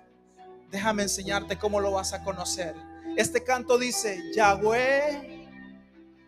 Déjame 0.71 1.03
enseñarte 1.03 1.59
cómo 1.59 1.79
lo 1.79 1.91
vas 1.91 2.15
a 2.15 2.25
conocer. 2.25 2.75
Este 3.17 3.45
canto 3.45 3.77
dice, 3.77 4.23
Yahweh. 4.35 5.47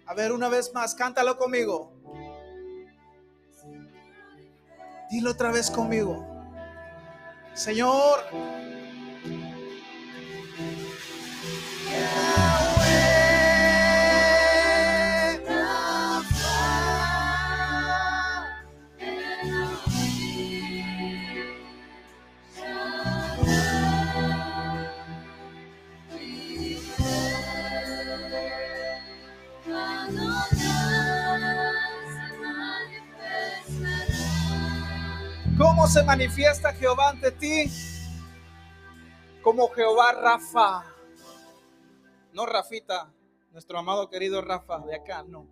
A 0.05 0.15
ver, 0.15 0.33
una 0.33 0.51
vez 0.51 0.75
más, 0.75 0.95
cántalo 0.95 1.39
conmigo. 1.39 1.91
Dilo 5.11 5.31
otra 5.31 5.53
vez 5.53 5.71
conmigo. 5.71 6.27
Señor. 7.55 8.21
Se 35.91 36.05
manifiesta 36.05 36.73
Jehová 36.73 37.09
ante 37.09 37.33
ti? 37.33 37.65
Como 39.43 39.69
Jehová 39.71 40.13
Rafa. 40.13 40.85
No 42.33 42.47
Rafita, 42.47 43.13
nuestro 43.51 43.77
amado 43.77 44.09
querido 44.09 44.41
Rafa 44.41 44.79
de 44.87 44.95
acá, 44.95 45.25
no. 45.25 45.49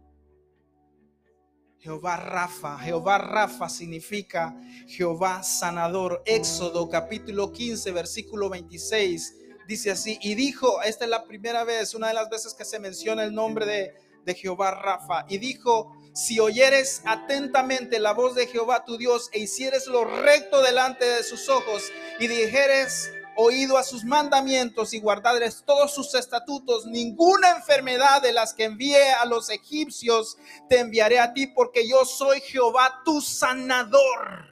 Jehová 1.81 2.17
Rafa, 2.19 2.79
Jehová 2.79 3.19
Rafa 3.19 3.69
significa 3.69 4.55
Jehová 4.87 5.43
sanador. 5.43 6.23
Éxodo 6.25 6.89
capítulo 6.89 7.51
15, 7.51 7.91
versículo 7.91 8.49
26 8.49 9.35
dice 9.67 9.91
así, 9.91 10.19
y 10.23 10.37
dijo, 10.37 10.81
esta 10.83 11.05
es 11.05 11.11
la 11.11 11.25
primera 11.25 11.65
vez, 11.65 11.95
una 11.95 12.09
de 12.09 12.15
las 12.15 12.31
veces 12.31 12.55
que 12.55 12.65
se 12.65 12.79
menciona 12.79 13.25
el 13.25 13.35
nombre 13.35 13.67
de, 13.67 13.95
de 14.25 14.35
Jehová 14.35 14.71
Rafa, 14.71 15.27
y 15.29 15.39
dijo, 15.39 15.98
si 16.13 16.41
oyeres 16.41 17.03
atentamente 17.05 17.99
la 17.99 18.13
voz 18.13 18.35
de 18.35 18.47
Jehová 18.47 18.85
tu 18.85 18.97
Dios 18.97 19.31
e 19.33 19.41
hicieres 19.41 19.87
lo 19.87 20.05
recto 20.05 20.63
delante 20.63 21.05
de 21.05 21.23
sus 21.23 21.49
ojos 21.49 21.85
y 22.19 22.27
dijeres 22.27 23.11
oído 23.41 23.79
a 23.79 23.85
sus 23.85 24.05
mandamientos 24.05 24.93
y 24.95 24.99
guardares 24.99 25.63
todos 25.65 25.95
sus 25.95 26.13
estatutos, 26.15 26.87
ninguna 26.87 27.51
enfermedad 27.51 28.21
de 28.21 28.33
las 28.33 28.53
que 28.53 28.65
envié 28.65 29.13
a 29.13 29.25
los 29.27 29.49
egipcios 29.49 30.37
te 30.69 30.81
enviaré 30.81 31.21
a 31.21 31.33
ti, 31.33 31.47
porque 31.47 31.89
yo 31.89 32.05
soy 32.05 32.41
Jehová 32.41 33.01
tu 33.05 33.21
sanador. 33.21 34.49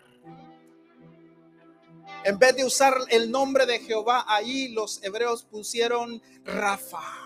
En 2.22 2.38
vez 2.38 2.54
de 2.54 2.64
usar 2.64 2.96
el 3.09 3.31
nombre 3.31 3.66
de 3.66 3.81
Jehová 3.81 4.24
ahí, 4.28 4.68
los 4.68 5.02
hebreos 5.02 5.42
pusieron 5.42 6.22
Rafa. 6.44 7.25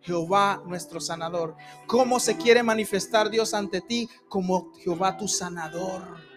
Jehová 0.00 0.62
nuestro 0.66 1.00
sanador. 1.00 1.56
¿Cómo 1.86 2.20
se 2.20 2.36
quiere 2.36 2.62
manifestar 2.62 3.30
Dios 3.30 3.54
ante 3.54 3.80
ti? 3.80 4.08
Como 4.28 4.72
Jehová 4.78 5.16
tu 5.16 5.28
sanador. 5.28 6.28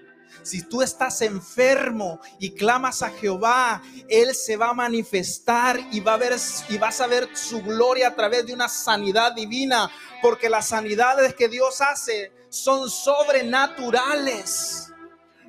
Si 0.43 0.63
tú 0.63 0.81
estás 0.81 1.21
enfermo 1.21 2.19
y 2.39 2.51
clamas 2.51 3.03
a 3.03 3.09
Jehová, 3.09 3.81
Él 4.09 4.33
se 4.33 4.57
va 4.57 4.69
a 4.69 4.73
manifestar 4.73 5.79
y, 5.91 5.99
va 5.99 6.15
a 6.15 6.17
ver, 6.17 6.35
y 6.69 6.77
vas 6.77 6.99
a 6.99 7.07
ver 7.07 7.29
su 7.35 7.61
gloria 7.61 8.09
a 8.09 8.15
través 8.15 8.45
de 8.45 8.53
una 8.53 8.67
sanidad 8.67 9.33
divina, 9.33 9.89
porque 10.21 10.49
las 10.49 10.69
sanidades 10.69 11.35
que 11.35 11.47
Dios 11.47 11.79
hace 11.81 12.31
son 12.49 12.89
sobrenaturales. 12.89 14.90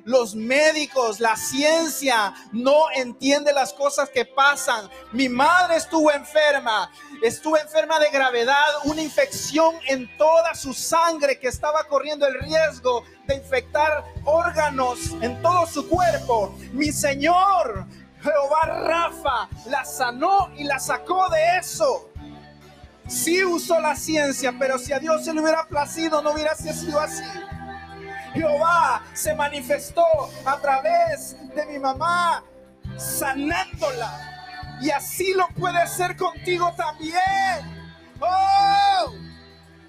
Los 0.05 0.35
médicos, 0.35 1.21
la 1.21 1.37
ciencia 1.37 2.33
no 2.51 2.91
entiende 2.93 3.53
las 3.53 3.71
cosas 3.71 4.09
que 4.09 4.25
pasan. 4.25 4.89
Mi 5.13 5.29
madre 5.29 5.77
estuvo 5.77 6.11
enferma, 6.11 6.91
estuvo 7.21 7.57
enferma 7.57 7.99
de 7.99 8.09
gravedad, 8.09 8.67
una 8.83 9.01
infección 9.01 9.75
en 9.87 10.09
toda 10.17 10.55
su 10.55 10.73
sangre 10.73 11.39
que 11.39 11.47
estaba 11.47 11.85
corriendo 11.85 12.27
el 12.27 12.37
riesgo 12.41 13.05
de 13.27 13.35
infectar 13.35 14.03
órganos 14.25 14.99
en 15.21 15.41
todo 15.41 15.65
su 15.67 15.87
cuerpo. 15.87 16.53
Mi 16.73 16.91
Señor, 16.91 17.85
Jehová 18.21 18.65
Rafa, 18.65 19.49
la 19.67 19.85
sanó 19.85 20.51
y 20.57 20.65
la 20.65 20.79
sacó 20.79 21.29
de 21.29 21.59
eso. 21.59 22.09
Sí 23.07 23.43
usó 23.43 23.79
la 23.79 23.95
ciencia, 23.95 24.53
pero 24.59 24.77
si 24.77 24.91
a 24.91 24.99
Dios 24.99 25.23
se 25.23 25.33
le 25.33 25.41
hubiera 25.41 25.65
placido, 25.65 26.21
no 26.21 26.31
hubiera 26.31 26.55
sido 26.55 26.99
así. 26.99 27.23
Jehová 28.33 29.03
se 29.13 29.33
manifestó 29.35 30.05
a 30.45 30.57
través 30.57 31.35
de 31.55 31.65
mi 31.65 31.79
mamá, 31.79 32.43
sanándola. 32.97 34.19
Y 34.81 34.89
así 34.89 35.33
lo 35.33 35.47
puede 35.49 35.79
hacer 35.79 36.17
contigo 36.17 36.73
también. 36.75 37.15
Oh, 38.19 39.13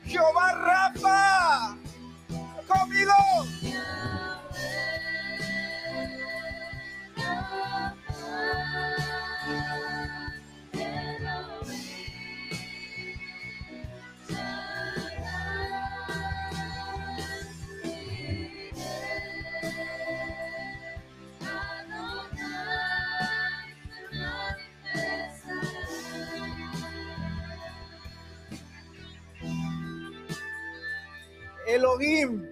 Jehová 0.05 0.53
Rafa, 0.53 1.77
conmigo. 2.69 3.13
Elohim. 31.75 32.49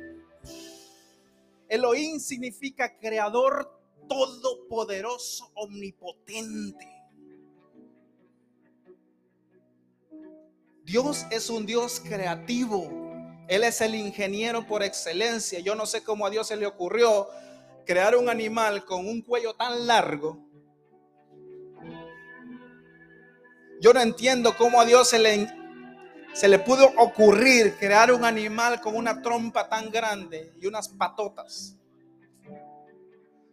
Elohim 1.69 2.19
significa 2.19 2.99
creador 2.99 3.71
todopoderoso, 4.09 5.51
omnipotente. 5.55 6.89
Dios 10.85 11.25
es 11.31 11.49
un 11.51 11.65
Dios 11.65 12.01
creativo. 12.01 12.91
Él 13.49 13.65
es 13.65 13.81
el 13.81 13.95
ingeniero 13.95 14.67
por 14.67 14.83
excelencia. 14.83 15.61
Yo 15.61 15.75
no 15.75 15.87
sé 15.87 16.03
cómo 16.03 16.27
a 16.27 16.31
Dios 16.31 16.49
se 16.49 16.57
le 16.57 16.67
ocurrió 16.67 17.29
crear 17.87 18.17
un 18.17 18.29
animal 18.29 18.85
con 18.85 19.07
un 19.07 19.23
cuello 19.23 19.55
tan 19.55 19.87
largo. 19.87 20.39
Yo 23.81 23.93
no 23.93 24.01
entiendo 24.01 24.57
cómo 24.57 24.81
a 24.81 24.85
Dios 24.85 25.09
se 25.09 25.19
le 25.19 25.62
se 26.33 26.49
le 26.49 26.59
pudo 26.59 26.93
ocurrir 26.97 27.77
crear 27.79 28.13
un 28.13 28.25
animal 28.25 28.81
con 28.81 28.97
una 28.97 29.21
trompa 29.21 29.69
tan 29.69 29.91
grande 29.91 30.53
y 30.61 30.67
unas 30.67 30.89
patotas. 30.89 31.77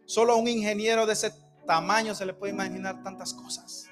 Solo 0.06 0.32
a 0.32 0.36
un 0.36 0.48
ingeniero 0.48 1.06
de 1.06 1.12
ese 1.12 1.32
tamaño 1.66 2.14
se 2.14 2.26
le 2.26 2.34
puede 2.34 2.52
imaginar 2.52 3.02
tantas 3.02 3.34
cosas. 3.34 3.86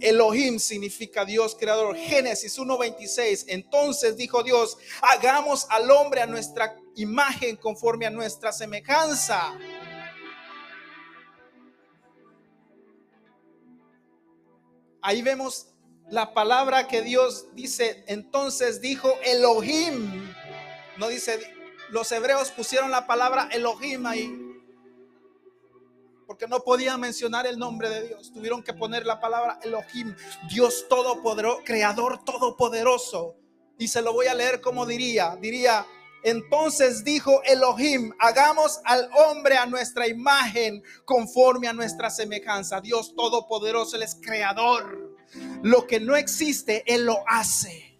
Elohim 0.00 0.58
significa 0.58 1.24
Dios 1.24 1.54
creador. 1.54 1.96
Génesis 1.96 2.58
1.26. 2.58 3.44
Entonces 3.46 4.16
dijo 4.16 4.42
Dios, 4.42 4.76
hagamos 5.00 5.66
al 5.70 5.88
hombre 5.92 6.20
a 6.20 6.26
nuestra 6.26 6.76
imagen 6.96 7.56
conforme 7.56 8.06
a 8.06 8.10
nuestra 8.10 8.50
semejanza. 8.50 9.56
Ahí 15.00 15.22
vemos 15.22 15.71
la 16.12 16.34
palabra 16.34 16.88
que 16.88 17.00
Dios 17.00 17.46
dice, 17.54 18.04
entonces 18.06 18.82
dijo 18.82 19.10
Elohim, 19.24 20.30
no 20.98 21.08
dice 21.08 21.40
los 21.88 22.12
hebreos 22.12 22.50
pusieron 22.50 22.90
la 22.90 23.06
palabra 23.06 23.48
Elohim 23.50 24.04
ahí. 24.04 24.30
Porque 26.26 26.46
no 26.46 26.60
podían 26.60 27.00
mencionar 27.00 27.46
el 27.46 27.58
nombre 27.58 27.88
de 27.88 28.08
Dios. 28.08 28.30
Tuvieron 28.30 28.62
que 28.62 28.74
poner 28.74 29.06
la 29.06 29.20
palabra 29.20 29.58
Elohim. 29.62 30.14
Dios 30.50 30.86
todopoderoso, 30.88 31.62
creador 31.64 32.22
todopoderoso. 32.24 33.36
Y 33.78 33.88
se 33.88 34.02
lo 34.02 34.12
voy 34.12 34.26
a 34.26 34.34
leer 34.34 34.60
como 34.60 34.84
diría. 34.84 35.36
Diría, 35.40 35.86
entonces 36.24 37.04
dijo 37.04 37.42
Elohim, 37.44 38.12
hagamos 38.18 38.80
al 38.84 39.08
hombre 39.14 39.56
a 39.56 39.64
nuestra 39.64 40.06
imagen, 40.06 40.82
conforme 41.06 41.68
a 41.68 41.72
nuestra 41.72 42.10
semejanza. 42.10 42.82
Dios 42.82 43.14
todopoderoso, 43.14 43.96
Él 43.96 44.02
es 44.02 44.14
creador. 44.14 45.11
Lo 45.62 45.86
que 45.86 46.00
no 46.00 46.16
existe, 46.16 46.82
Él 46.86 47.06
lo 47.06 47.24
hace. 47.26 47.98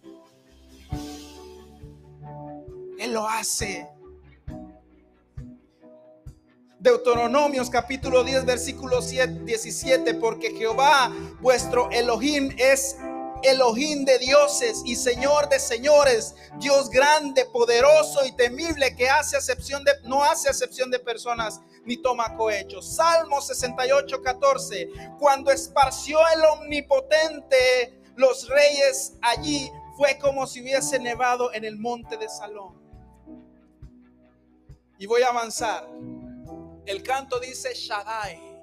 Él 2.99 3.13
lo 3.13 3.27
hace. 3.27 3.87
Deuteronomios 6.79 7.69
capítulo 7.69 8.25
10 8.25 8.45
versículo 8.45 8.99
17, 8.99 10.15
porque 10.15 10.51
Jehová 10.51 11.13
vuestro 11.39 11.89
Elohim 11.91 12.53
es 12.57 12.97
Elohim 13.41 14.03
de 14.03 14.19
dioses 14.19 14.81
y 14.85 14.97
Señor 14.97 15.47
de 15.47 15.59
señores, 15.59 16.35
Dios 16.59 16.89
grande, 16.89 17.45
poderoso 17.45 18.25
y 18.25 18.33
temible 18.33 18.95
que 18.97 19.09
hace 19.09 19.37
acepción 19.37 19.83
de 19.85 19.93
no 20.03 20.23
hace 20.25 20.49
acepción 20.49 20.91
de 20.91 20.99
personas 20.99 21.61
ni 21.85 21.97
toma 21.97 22.35
cohechos. 22.35 22.95
Salmo 22.95 23.41
68, 23.41 24.21
14. 24.21 24.89
Cuando 25.19 25.51
esparció 25.51 26.19
el 26.35 26.43
omnipotente 26.45 28.01
los 28.15 28.47
reyes 28.47 29.13
allí, 29.21 29.71
fue 29.97 30.17
como 30.17 30.47
si 30.47 30.61
hubiese 30.61 30.99
nevado 30.99 31.53
en 31.53 31.65
el 31.65 31.77
monte 31.77 32.17
de 32.17 32.29
Salón. 32.29 32.81
Y 34.97 35.05
voy 35.05 35.21
a 35.23 35.29
avanzar. 35.29 35.87
El 36.85 37.03
canto 37.03 37.39
dice 37.39 37.73
Shaddai. 37.73 38.53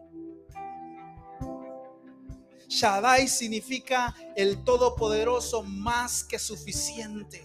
Shaddai 2.68 3.26
significa 3.26 4.14
el 4.37 4.62
todopoderoso 4.62 5.62
más 5.62 6.22
que 6.22 6.38
suficiente. 6.38 7.44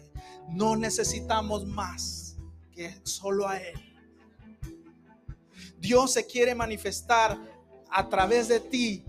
No 0.49 0.75
necesitamos 0.75 1.65
más 1.65 2.35
que 2.71 2.99
solo 3.03 3.47
a 3.47 3.57
Él. 3.57 3.94
Dios 5.77 6.13
se 6.13 6.25
quiere 6.25 6.55
manifestar 6.55 7.37
a 7.89 8.09
través 8.09 8.47
de 8.47 8.59
ti, 8.59 9.05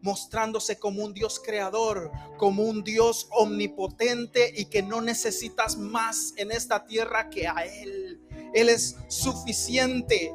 mostrándose 0.00 0.78
como 0.78 1.04
un 1.04 1.14
Dios 1.14 1.40
creador, 1.40 2.10
como 2.36 2.64
un 2.64 2.82
Dios 2.82 3.28
omnipotente 3.30 4.52
y 4.56 4.64
que 4.66 4.82
no 4.82 5.00
necesitas 5.00 5.76
más 5.76 6.34
en 6.36 6.50
esta 6.50 6.84
tierra 6.86 7.30
que 7.30 7.46
a 7.46 7.64
Él. 7.64 8.20
Él 8.52 8.68
es 8.68 8.96
suficiente. 9.08 10.34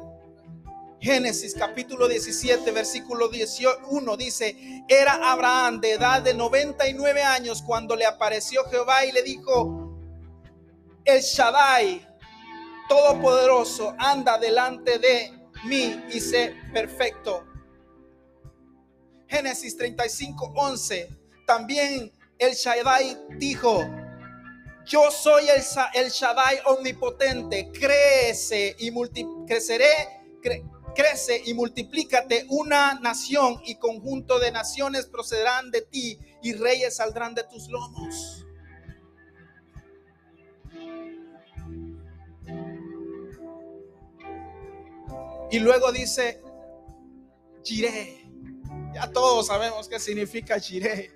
Génesis 1.00 1.54
capítulo 1.54 2.08
17, 2.08 2.72
versículo 2.72 3.30
1 3.88 4.16
dice, 4.16 4.84
era 4.88 5.30
Abraham 5.30 5.80
de 5.80 5.92
edad 5.92 6.22
de 6.22 6.34
99 6.34 7.22
años 7.22 7.62
cuando 7.62 7.94
le 7.94 8.04
apareció 8.04 8.64
Jehová 8.64 9.04
y 9.04 9.12
le 9.12 9.22
dijo, 9.22 9.96
el 11.04 11.20
Shaddai, 11.20 12.04
todopoderoso, 12.88 13.94
anda 13.98 14.38
delante 14.38 14.98
de 14.98 15.37
mí 15.64 16.02
y 16.12 16.20
sé 16.20 16.54
perfecto. 16.72 17.44
Génesis 19.26 19.76
35, 19.76 20.52
11, 20.56 21.08
también 21.46 22.10
el 22.38 22.54
Shaddai 22.54 23.18
dijo, 23.36 23.84
yo 24.86 25.10
soy 25.10 25.48
el, 25.48 25.62
el 25.94 26.10
Shaddai 26.10 26.60
omnipotente, 26.64 27.70
crece 27.72 28.74
y 28.78 28.90
creceré 29.46 30.18
crece 30.94 31.40
y 31.44 31.54
multiplícate 31.54 32.46
una 32.48 32.94
nación 32.94 33.60
y 33.64 33.76
conjunto 33.76 34.40
de 34.40 34.50
naciones 34.50 35.06
procederán 35.06 35.70
de 35.70 35.82
ti 35.82 36.18
y 36.42 36.54
reyes 36.54 36.96
saldrán 36.96 37.34
de 37.34 37.44
tus 37.44 37.68
lomos. 37.68 38.44
Y 45.50 45.58
luego 45.58 45.92
dice, 45.92 46.42
Jiré. 47.64 48.24
Ya 48.94 49.10
todos 49.12 49.46
sabemos 49.46 49.88
qué 49.88 49.98
significa 49.98 50.58
Jiré. 50.58 51.12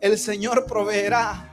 El 0.00 0.18
Señor 0.18 0.66
proveerá 0.66 1.48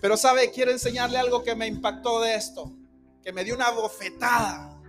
pero 0.00 0.16
sabe, 0.16 0.50
quiero 0.50 0.70
enseñarle 0.70 1.18
algo 1.18 1.42
que 1.42 1.54
me 1.54 1.66
impactó 1.66 2.20
de 2.22 2.34
esto, 2.34 2.72
que 3.22 3.32
me 3.32 3.44
dio 3.44 3.54
una 3.54 3.70
bofetada. 3.70 4.80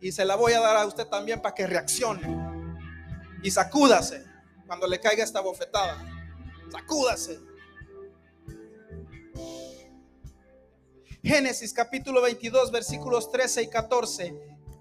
Y 0.00 0.12
se 0.12 0.24
la 0.24 0.36
voy 0.36 0.52
a 0.52 0.60
dar 0.60 0.76
a 0.76 0.86
usted 0.86 1.06
también 1.06 1.40
para 1.40 1.54
que 1.54 1.66
reaccione. 1.66 2.36
Y 3.42 3.50
sacúdase 3.50 4.24
cuando 4.66 4.86
le 4.86 5.00
caiga 5.00 5.24
esta 5.24 5.40
bofetada. 5.40 5.98
Sacúdase. 6.70 7.40
Génesis 11.22 11.72
capítulo 11.72 12.22
22 12.22 12.70
versículos 12.70 13.30
13 13.32 13.62
y 13.62 13.68
14. 13.68 14.34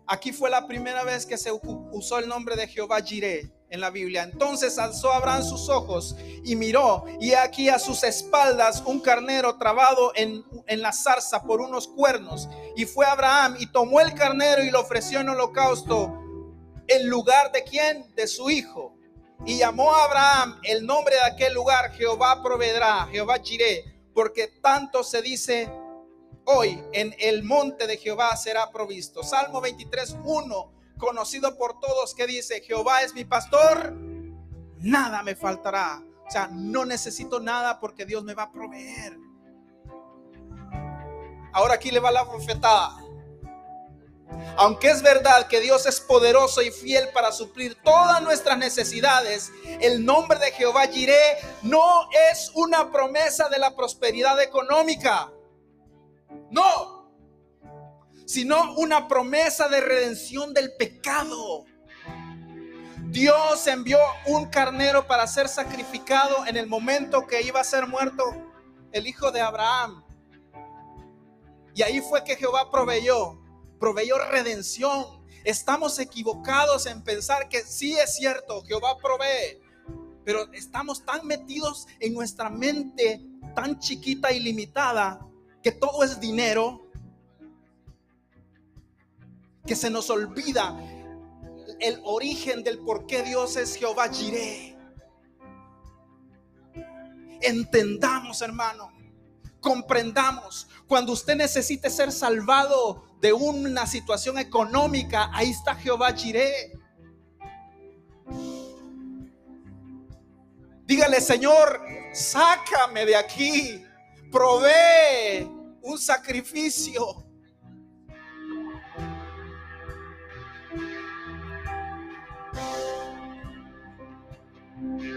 Aquí 0.06 0.32
fue 0.32 0.50
la 0.50 0.68
primera 0.68 1.04
vez 1.04 1.26
que 1.26 1.38
se 1.38 1.52
usó 1.52 2.20
el 2.20 2.28
nombre 2.28 2.56
de 2.56 2.68
Jehová 2.68 3.02
Jireh 3.02 3.52
en 3.70 3.82
la 3.82 3.90
Biblia. 3.90 4.24
Entonces 4.24 4.78
alzó 4.78 5.12
Abraham 5.12 5.44
sus 5.44 5.68
ojos 5.68 6.16
y 6.44 6.56
miró, 6.56 7.06
y 7.20 7.34
aquí 7.34 7.70
a 7.70 7.80
sus 7.80 8.04
espaldas 8.04 8.84
un 8.86 9.00
carnero 9.00 9.58
trabado 9.58 10.12
en, 10.16 10.46
en, 10.68 10.82
la 10.82 10.94
zarza 10.94 11.44
por 11.44 11.60
unos 11.60 11.88
cuernos. 11.88 12.48
Y 12.76 12.86
fue 12.86 13.06
Abraham 13.06 13.58
y 13.60 13.66
tomó 13.66 14.00
el 14.00 14.14
carnero 14.14 14.64
y 14.64 14.70
lo 14.70 14.82
ofreció 14.82 15.20
en 15.20 15.30
holocausto 15.30 16.24
en 16.88 17.10
lugar 17.10 17.52
de 17.52 17.64
quién? 17.64 18.14
De 18.16 18.28
su 18.28 18.50
hijo. 18.50 18.96
Y 19.46 19.58
llamó 19.58 19.94
a 19.94 20.06
Abraham 20.06 20.60
el 20.64 20.86
nombre 20.86 21.16
de 21.16 21.22
aquel 21.22 21.54
lugar, 21.54 21.92
Jehová 21.94 22.42
proveerá, 22.42 23.08
Jehová 23.12 23.40
Jireh, 23.44 23.84
porque 24.14 24.48
tanto 24.62 25.04
se 25.04 25.22
dice 25.22 25.70
hoy 26.48 26.84
en 26.94 27.16
el 27.20 27.44
monte 27.44 27.88
de 27.88 27.98
Jehová 27.98 28.36
será 28.36 28.72
provisto. 28.72 29.24
Salmo 29.24 29.62
23, 29.62 30.18
1 30.24 30.78
conocido 30.98 31.58
por 31.58 31.80
todos 31.80 32.14
que 32.14 32.28
dice, 32.28 32.62
Jehová 32.62 33.04
es 33.04 33.14
mi 33.14 33.24
pastor, 33.24 33.94
nada 34.80 35.24
me 35.24 35.36
faltará. 35.36 36.02
O 36.28 36.32
sea, 36.32 36.50
no 36.52 36.86
necesito 36.86 37.40
nada 37.40 37.80
porque 37.80 38.06
Dios 38.06 38.24
me 38.24 38.34
va 38.34 38.44
a 38.44 38.52
proveer. 38.52 39.18
Ahora 41.54 41.76
aquí 41.76 41.92
le 41.92 42.00
va 42.00 42.12
la 42.12 42.28
profetada. 42.30 42.98
Aunque 44.58 44.90
es 44.90 45.02
verdad 45.02 45.48
que 45.48 45.62
Dios 45.62 45.86
es 45.86 46.02
poderoso 46.02 46.62
y 46.62 46.72
fiel 46.72 47.10
para 47.14 47.32
suplir 47.32 47.76
todas 47.84 48.22
nuestras 48.22 48.58
necesidades, 48.58 49.52
el 49.80 50.04
nombre 50.04 50.38
de 50.40 50.52
Jehová 50.52 50.88
Jireh 50.88 51.38
no 51.62 52.10
es 52.32 52.52
una 52.56 52.92
promesa 52.92 53.48
de 53.50 53.60
la 53.60 53.76
prosperidad 53.76 54.42
económica. 54.42 55.32
No, 56.50 57.12
sino 58.26 58.74
una 58.74 59.08
promesa 59.08 59.68
de 59.68 59.82
redención 59.82 60.54
del 60.54 60.74
pecado. 60.78 61.66
Dios 63.10 63.66
envió 63.68 64.00
un 64.26 64.48
carnero 64.48 65.08
para 65.08 65.26
ser 65.28 65.48
sacrificado 65.48 66.46
en 66.46 66.58
el 66.58 66.68
momento 66.68 67.26
que 67.26 67.42
iba 67.42 67.62
a 67.62 67.64
ser 67.64 67.88
muerto 67.88 68.24
el 68.92 69.08
hijo 69.08 69.32
de 69.32 69.42
Abraham. 69.42 70.04
Y 71.74 71.84
ahí 71.84 72.02
fue 72.02 72.24
que 72.24 72.36
Jehová 72.36 72.70
proveyó, 72.70 73.40
proveyó 73.80 74.18
redención. 74.18 75.26
Estamos 75.44 75.98
equivocados 76.00 76.86
en 76.86 77.04
pensar 77.04 77.48
que 77.48 77.64
sí 77.64 77.98
es 77.98 78.16
cierto, 78.16 78.62
Jehová 78.64 78.98
provee, 78.98 79.62
pero 80.26 80.52
estamos 80.52 81.06
tan 81.06 81.26
metidos 81.26 81.88
en 82.00 82.14
nuestra 82.14 82.50
mente 82.50 83.22
tan 83.56 83.80
chiquita 83.80 84.34
y 84.34 84.42
limitada 84.42 85.27
que 85.68 85.74
todo 85.74 86.02
es 86.06 86.22
dinero, 86.22 86.80
que 89.66 89.76
se 89.76 89.90
nos 89.90 90.10
olvida 90.10 90.80
el 91.82 92.00
origen 92.06 92.64
del 92.64 92.80
por 92.80 93.06
qué 93.06 93.22
Dios 93.22 93.58
es 93.58 93.76
Jehová 93.76 94.08
Jireh. 94.08 94.78
Entendamos, 97.42 98.42
hermano, 98.42 98.94
comprendamos. 99.60 100.70
Cuando 100.88 101.12
usted 101.12 101.36
necesite 101.36 101.90
ser 101.90 102.14
salvado 102.14 103.04
de 103.20 103.34
una 103.34 103.86
situación 103.88 104.38
económica, 104.38 105.30
ahí 105.34 105.50
está 105.50 105.76
Jehová 105.76 106.14
Jireh. 106.14 106.72
Dígale, 110.86 111.20
Señor, 111.20 111.82
sácame 112.14 113.06
de 113.06 113.18
aquí. 113.18 113.84
Provee 114.32 115.57
un 115.88 115.98
sacrificio 115.98 117.24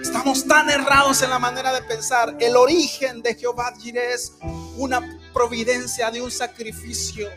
Estamos 0.01 0.47
tan 0.47 0.71
errados 0.71 1.23
en 1.23 1.31
la 1.31 1.39
manera 1.39 1.73
de 1.73 1.83
pensar. 1.83 2.37
El 2.41 2.57
origen 2.57 3.21
de 3.23 3.35
Jehová 3.35 3.75
es 3.83 4.37
una 4.77 5.01
providencia 5.33 6.11
de 6.11 6.23
un 6.23 6.31
sacrificio. 6.31 7.29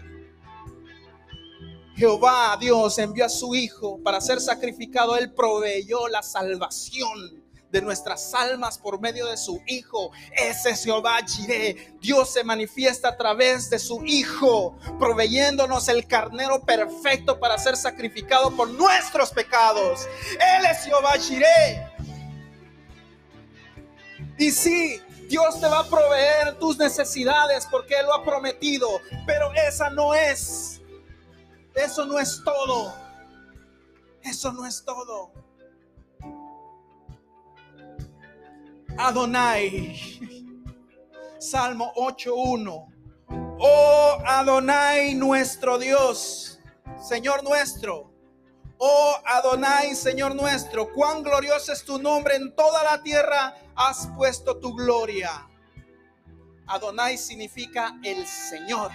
Jehová, 1.95 2.57
Dios, 2.59 2.97
envió 2.99 3.25
a 3.25 3.29
su 3.29 3.55
Hijo 3.55 4.01
para 4.01 4.21
ser 4.21 4.39
sacrificado. 4.39 5.17
Él 5.17 5.33
proveyó 5.33 6.07
la 6.07 6.23
salvación 6.23 7.42
de 7.73 7.81
nuestras 7.81 8.35
almas 8.35 8.77
por 8.77 9.01
medio 9.01 9.25
de 9.25 9.35
su 9.35 9.61
Hijo. 9.65 10.11
Ese 10.31 10.69
es 10.69 10.83
Jehová 10.83 11.17
Jireh. 11.25 11.95
Dios 11.99 12.31
se 12.31 12.43
manifiesta 12.43 13.09
a 13.09 13.17
través 13.17 13.67
de 13.71 13.79
su 13.79 14.05
Hijo, 14.05 14.77
proveyéndonos 14.99 15.87
el 15.87 16.07
carnero 16.07 16.61
perfecto 16.61 17.39
para 17.39 17.57
ser 17.57 17.75
sacrificado 17.75 18.55
por 18.55 18.69
nuestros 18.69 19.31
pecados. 19.31 20.07
Él 20.33 20.65
es 20.69 20.85
Jehová 20.85 21.13
Jireh. 21.13 21.91
Y 24.37 24.51
sí, 24.51 25.01
Dios 25.27 25.59
te 25.59 25.67
va 25.67 25.79
a 25.79 25.89
proveer 25.89 26.59
tus 26.59 26.77
necesidades 26.77 27.67
porque 27.71 27.95
Él 27.95 28.05
lo 28.05 28.13
ha 28.13 28.23
prometido, 28.23 29.01
pero 29.25 29.51
esa 29.67 29.89
no 29.89 30.13
es. 30.13 30.79
Eso 31.73 32.05
no 32.05 32.19
es 32.19 32.39
todo. 32.45 32.93
Eso 34.21 34.53
no 34.53 34.67
es 34.67 34.85
todo. 34.85 35.31
Adonai. 38.97 40.19
Salmo 41.39 41.91
8.1. 41.95 42.93
Oh 43.59 44.17
Adonai 44.25 45.15
nuestro 45.15 45.77
Dios, 45.77 46.59
Señor 47.01 47.43
nuestro. 47.43 48.11
Oh 48.77 49.15
Adonai, 49.25 49.95
Señor 49.95 50.35
nuestro, 50.35 50.91
cuán 50.91 51.23
glorioso 51.23 51.71
es 51.71 51.83
tu 51.83 51.99
nombre 51.99 52.35
en 52.35 52.55
toda 52.55 52.83
la 52.83 53.01
tierra, 53.01 53.55
has 53.75 54.07
puesto 54.15 54.59
tu 54.59 54.75
gloria. 54.75 55.47
Adonai 56.67 57.17
significa 57.17 57.97
el 58.03 58.25
Señor. 58.27 58.91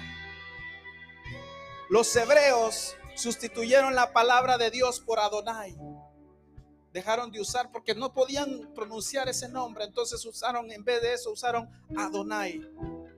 Los 1.91 2.15
hebreos 2.17 2.97
sustituyeron 3.15 3.95
la 3.95 4.13
palabra 4.13 4.59
de 4.59 4.71
Dios 4.71 5.01
por 5.01 5.19
Adonai 5.19 5.77
dejaron 6.93 7.31
de 7.31 7.41
usar 7.41 7.71
porque 7.71 7.95
no 7.95 8.13
podían 8.13 8.73
pronunciar 8.75 9.29
ese 9.29 9.49
nombre. 9.49 9.85
Entonces 9.85 10.25
usaron, 10.25 10.71
en 10.71 10.85
vez 10.85 11.03
de 11.03 11.15
eso, 11.15 11.33
usaron 11.33 11.69
Adonai 11.97 12.61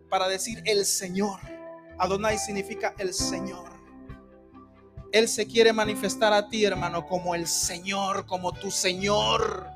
para 0.09 0.28
decir 0.28 0.62
el 0.66 0.85
Señor. 0.85 1.40
Adonai 1.98 2.38
significa 2.38 2.94
el 2.98 3.14
Señor. 3.14 3.70
Él 5.12 5.28
se 5.28 5.46
quiere 5.46 5.72
manifestar 5.72 6.33
a 6.33 6.48
ti, 6.48 6.64
hermano, 6.64 7.06
como 7.06 7.35
el 7.35 7.46
Señor, 7.46 8.26
como 8.26 8.52
tu 8.52 8.70
Señor. 8.70 9.66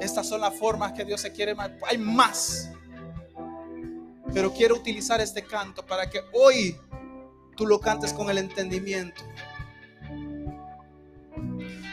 Estas 0.00 0.28
son 0.28 0.42
las 0.42 0.54
formas 0.58 0.92
que 0.92 1.04
Dios 1.04 1.20
se 1.20 1.32
quiere. 1.32 1.56
Hay 1.88 1.98
más. 1.98 2.70
Pero 4.34 4.52
quiero 4.52 4.74
utilizar 4.74 5.20
este 5.20 5.42
canto 5.44 5.84
para 5.86 6.10
que 6.10 6.20
hoy 6.34 6.78
tú 7.56 7.66
lo 7.66 7.80
cantes 7.80 8.12
con 8.12 8.28
el 8.28 8.38
entendimiento. 8.38 9.22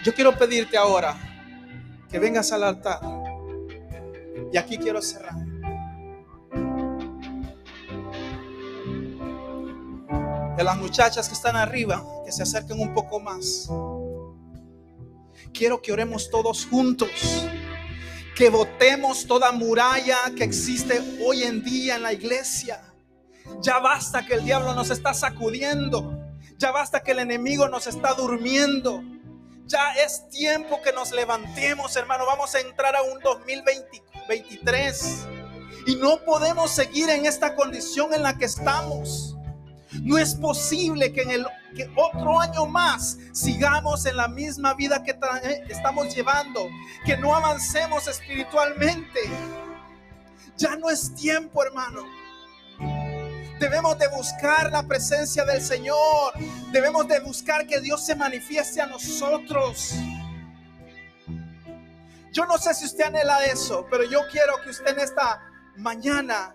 Yo 0.04 0.13
quiero 0.13 0.38
pedirte 0.38 0.76
ahora 0.76 1.16
que 2.10 2.20
vengas 2.20 2.52
al 2.52 2.63
altar. 2.63 3.00
Y 4.52 4.58
aquí 4.58 4.78
quiero 4.78 5.02
cerrar. 5.02 5.34
De 10.58 10.63
las 10.63 10.78
muchachas 10.78 11.30
que 11.30 11.34
están 11.34 11.56
arriba, 11.56 12.04
que 12.26 12.34
se 12.34 12.44
acerquen 12.44 12.82
un 12.82 12.94
poco 12.94 13.22
más. 13.22 13.70
Quiero 15.54 15.82
que 15.82 15.94
oremos 15.94 16.30
todos 16.30 16.66
juntos. 16.66 17.10
Que 18.36 18.50
votemos 18.50 19.26
toda 19.26 19.54
muralla 19.54 20.18
que 20.36 20.44
existe 20.44 21.02
hoy 21.26 21.44
en 21.44 21.63
día 21.63 21.96
en 21.96 22.04
la 22.04 22.12
iglesia. 22.12 22.82
Ya 23.62 23.80
basta 23.80 24.26
que 24.26 24.34
el 24.34 24.44
diablo 24.44 24.74
nos 24.76 24.89
está 24.89 25.13
sacudiendo. 25.13 26.20
Ya 26.58 26.72
basta 26.72 27.02
que 27.02 27.12
el 27.12 27.20
enemigo 27.20 27.70
nos 27.70 27.88
está 27.88 28.13
durmiendo. 28.13 29.02
Ya 29.74 29.94
es 29.94 30.30
tiempo 30.30 30.80
que 30.84 30.94
nos 30.94 31.12
levantemos, 31.12 31.96
hermano. 31.96 32.28
Vamos 32.28 32.54
a 32.54 32.60
entrar 32.60 32.96
a 32.96 33.02
un 33.02 33.20
2023. 33.22 35.26
Y 35.88 35.96
no 35.96 36.24
podemos 36.24 36.70
seguir 36.70 37.10
en 37.10 37.26
esta 37.26 37.56
condición 37.56 38.14
en 38.14 38.22
la 38.22 38.38
que 38.38 38.46
estamos. 38.46 39.36
No 39.94 40.20
es 40.20 40.36
posible 40.36 41.12
que 41.12 41.24
en 41.24 41.32
el 41.32 41.48
que 41.76 41.92
otro 41.96 42.40
año 42.40 42.68
más 42.68 43.18
sigamos 43.32 44.06
en 44.06 44.18
la 44.18 44.28
misma 44.28 44.76
vida 44.76 45.02
que 45.02 45.18
eh, 45.44 45.64
estamos 45.68 46.14
llevando, 46.14 46.70
que 47.04 47.18
no 47.18 47.36
avancemos 47.36 48.08
espiritualmente. 48.08 49.22
Ya 50.56 50.76
no 50.76 50.92
es 50.92 51.16
tiempo, 51.16 51.64
hermano. 51.64 52.06
Debemos 53.63 53.97
de 53.97 54.10
buscar 54.10 54.69
la 54.73 54.84
presencia 54.84 55.45
del 55.45 55.62
Señor. 55.62 56.34
Debemos 56.73 57.08
de 57.08 57.21
buscar 57.21 57.65
que 57.65 57.80
Dios 57.80 58.06
se 58.06 58.13
manifieste 58.13 58.82
a 58.82 58.88
nosotros. 58.88 59.93
Yo 62.34 62.45
no 62.45 62.58
sé 62.58 62.73
si 62.73 62.84
usted 62.84 63.06
anhela 63.06 63.45
eso, 63.45 63.88
pero 63.89 64.04
yo 64.04 64.19
quiero 64.30 64.62
que 64.62 64.71
usted 64.71 64.89
en 64.89 64.99
esta 64.99 65.39
mañana, 65.78 66.54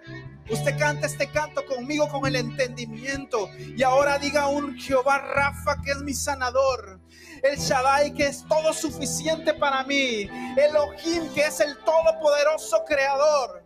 usted 0.51 0.79
cante 0.79 1.07
este 1.07 1.31
canto 1.31 1.65
conmigo 1.65 2.11
con 2.11 2.27
el 2.27 2.37
entendimiento. 2.37 3.49
Y 3.57 3.83
ahora 3.83 4.19
diga 4.19 4.49
un 4.49 4.79
Jehová 4.79 5.17
Rafa 5.17 5.81
que 5.83 5.93
es 5.93 6.03
mi 6.03 6.13
sanador. 6.13 7.01
El 7.43 7.59
Shaddai 7.59 8.13
que 8.13 8.27
es 8.27 8.45
todo 8.47 8.75
suficiente 8.75 9.55
para 9.55 9.83
mí. 9.85 10.29
Elohim 10.59 11.33
que 11.33 11.47
es 11.47 11.59
el 11.61 11.75
todopoderoso 11.79 12.85
creador. 12.87 13.65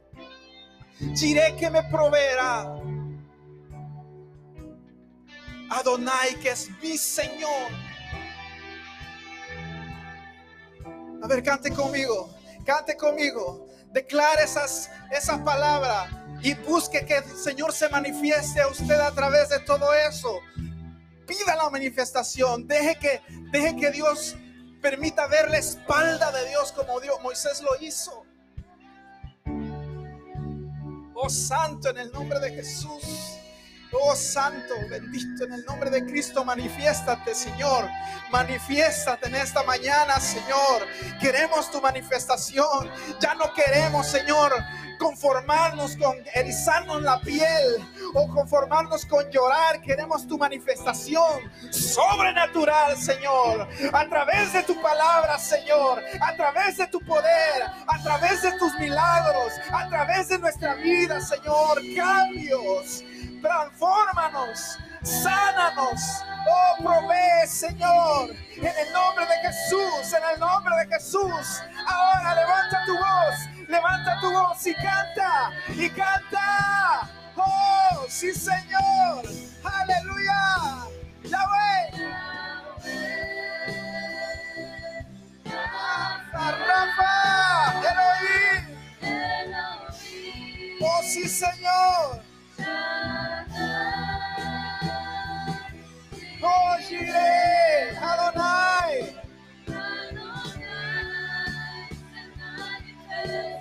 Diré 1.00 1.57
que 1.57 1.68
me 1.68 1.83
proveerá. 1.83 2.82
Adonai, 5.73 6.35
que 6.41 6.51
es 6.51 6.71
mi 6.83 6.99
Señor. 6.99 7.71
A 11.23 11.27
ver, 11.27 11.43
cante 11.43 11.73
conmigo, 11.73 12.35
cante 12.65 12.97
conmigo. 12.97 13.67
Declare 13.93 14.45
esas, 14.45 14.91
esas 15.11 15.41
palabras 15.41 16.11
y 16.43 16.55
busque 16.55 17.05
que 17.05 17.19
el 17.19 17.37
Señor 17.37 17.73
se 17.73 17.89
manifieste 17.89 18.61
a 18.61 18.69
usted 18.69 18.99
a 19.01 19.13
través 19.13 19.49
de 19.49 19.61
todo 19.61 19.93
eso. 19.95 20.41
Pida 21.27 21.57
la 21.57 21.71
manifestación. 21.71 22.67
Deje 22.67 22.97
que, 22.97 23.23
deje 23.53 23.77
que 23.77 23.91
Dios 23.91 24.37
permita 24.83 25.27
ver 25.29 25.51
la 25.51 25.59
espalda 25.59 26.33
de 26.33 26.49
Dios 26.49 26.73
como 26.73 27.01
Dios, 27.01 27.17
Moisés 27.23 27.63
lo 27.63 27.77
hizo. 27.81 28.25
Oh 31.15 31.31
Santo, 31.31 31.91
en 31.91 31.99
el 31.99 32.13
nombre 32.13 32.41
de 32.41 32.51
Jesús. 32.51 33.32
Oh 33.94 34.16
Santo, 34.16 34.74
bendito 34.88 35.44
en 35.44 35.52
el 35.52 35.64
nombre 35.66 35.90
de 35.90 36.02
Cristo, 36.02 36.44
manifiéstate, 36.46 37.35
Señor. 37.35 37.87
Manifiéstate 38.31 39.28
en 39.28 39.35
esta 39.35 39.62
mañana, 39.64 40.18
Señor. 40.18 40.87
Queremos 41.20 41.70
tu 41.70 41.78
manifestación. 41.78 42.90
Ya 43.20 43.35
no 43.35 43.52
queremos, 43.52 44.07
Señor, 44.07 44.55
conformarnos 44.98 45.94
con 45.98 46.16
erizarnos 46.35 47.02
la 47.02 47.20
piel 47.20 47.87
o 48.14 48.28
conformarnos 48.28 49.05
con 49.05 49.31
llorar. 49.31 49.83
Queremos 49.83 50.26
tu 50.26 50.38
manifestación 50.38 51.52
sobrenatural, 51.70 52.96
Señor. 52.96 53.68
A 53.92 54.09
través 54.09 54.55
de 54.55 54.62
tu 54.62 54.81
palabra, 54.81 55.38
Señor. 55.38 56.02
A 56.18 56.35
través 56.35 56.78
de 56.78 56.87
tu 56.87 56.98
poder. 57.00 57.62
A 57.87 58.02
través 58.02 58.40
de 58.40 58.52
tus 58.52 58.72
milagros. 58.78 59.52
A 59.70 59.87
través 59.90 60.28
de 60.31 60.38
nuestra 60.38 60.76
vida, 60.76 61.20
Señor. 61.20 61.83
Cambios 61.94 63.05
transfórmanos, 63.42 64.78
sánanos, 65.02 66.00
oh 66.48 66.76
provee 66.83 67.46
Señor, 67.46 68.31
en 68.57 68.64
el 68.64 68.92
nombre 68.92 69.26
de 69.26 69.48
Jesús, 69.48 70.12
en 70.16 70.22
el 70.35 70.40
nombre 70.40 70.74
de 70.76 70.94
Jesús. 70.94 71.62
Ahora 71.87 72.35
levanta 72.35 72.85
tu 72.87 72.96
voz, 72.96 73.68
levanta 73.68 74.20
tu 74.20 74.33
voz 74.33 74.66
y 74.66 74.74
canta, 74.74 75.50
y 75.68 75.90
canta. 75.90 77.11
Oh, 77.37 78.07
sí 78.09 78.33
Señor, 78.33 79.24
aleluya, 79.64 80.87
Yahweh. 81.24 82.22
Rafa, 86.33 87.81
Elohim. 87.90 88.62
Oh, 90.81 91.02
sí, 91.02 91.28
Señor. 91.28 92.22
Hoshire 96.42 97.96
Adonai. 98.02 99.14
De 103.24 103.52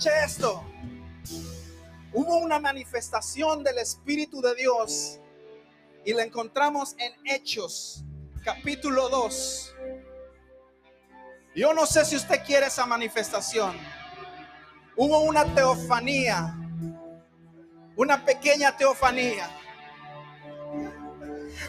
Escuche 0.00 0.24
esto. 0.24 0.64
Hubo 2.14 2.38
una 2.38 2.58
manifestación 2.58 3.62
del 3.62 3.76
Espíritu 3.76 4.40
de 4.40 4.54
Dios 4.54 5.20
y 6.06 6.14
la 6.14 6.22
encontramos 6.22 6.96
en 6.96 7.12
Hechos, 7.26 8.02
capítulo 8.42 9.10
2. 9.10 9.74
Yo 11.54 11.74
no 11.74 11.84
sé 11.84 12.06
si 12.06 12.16
usted 12.16 12.42
quiere 12.46 12.68
esa 12.68 12.86
manifestación. 12.86 13.76
Hubo 14.96 15.20
una 15.20 15.44
teofanía, 15.54 16.56
una 17.94 18.24
pequeña 18.24 18.74
teofanía. 18.74 19.50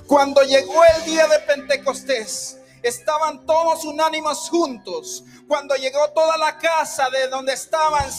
Cuando 0.08 0.42
llegó 0.44 0.86
el 0.86 1.04
día 1.04 1.28
de 1.28 1.40
Pentecostés, 1.40 2.61
estaban 2.84 3.46
todos 3.46 3.86
unánimes 3.86 4.50
juntos. 4.50 5.24
Cuando 5.48 5.76
llegó 5.76 6.10
toda 6.12 6.38
la 6.38 6.58
casa 6.58 7.10
de 7.10 7.28
donde 7.28 7.54
estaban 7.54 8.10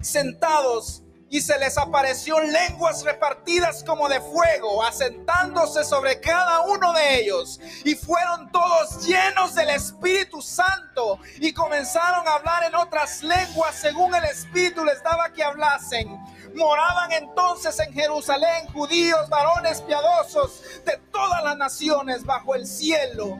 sentados, 0.00 1.02
y 1.32 1.40
se 1.40 1.58
les 1.58 1.78
apareció 1.78 2.38
lenguas 2.40 3.02
repartidas 3.04 3.82
como 3.84 4.06
de 4.06 4.20
fuego, 4.20 4.84
asentándose 4.84 5.82
sobre 5.82 6.20
cada 6.20 6.60
uno 6.60 6.92
de 6.92 7.20
ellos. 7.20 7.58
Y 7.84 7.94
fueron 7.94 8.52
todos 8.52 9.06
llenos 9.06 9.54
del 9.54 9.70
Espíritu 9.70 10.42
Santo 10.42 11.18
y 11.40 11.54
comenzaron 11.54 12.28
a 12.28 12.34
hablar 12.34 12.64
en 12.64 12.74
otras 12.74 13.22
lenguas 13.22 13.74
según 13.74 14.14
el 14.14 14.24
Espíritu 14.24 14.84
les 14.84 15.02
daba 15.02 15.32
que 15.32 15.42
hablasen. 15.42 16.22
Moraban 16.54 17.12
entonces 17.12 17.78
en 17.78 17.94
Jerusalén 17.94 18.66
judíos, 18.74 19.26
varones 19.30 19.80
piadosos 19.80 20.60
de 20.84 20.98
todas 21.10 21.42
las 21.42 21.56
naciones 21.56 22.26
bajo 22.26 22.54
el 22.54 22.66
cielo. 22.66 23.38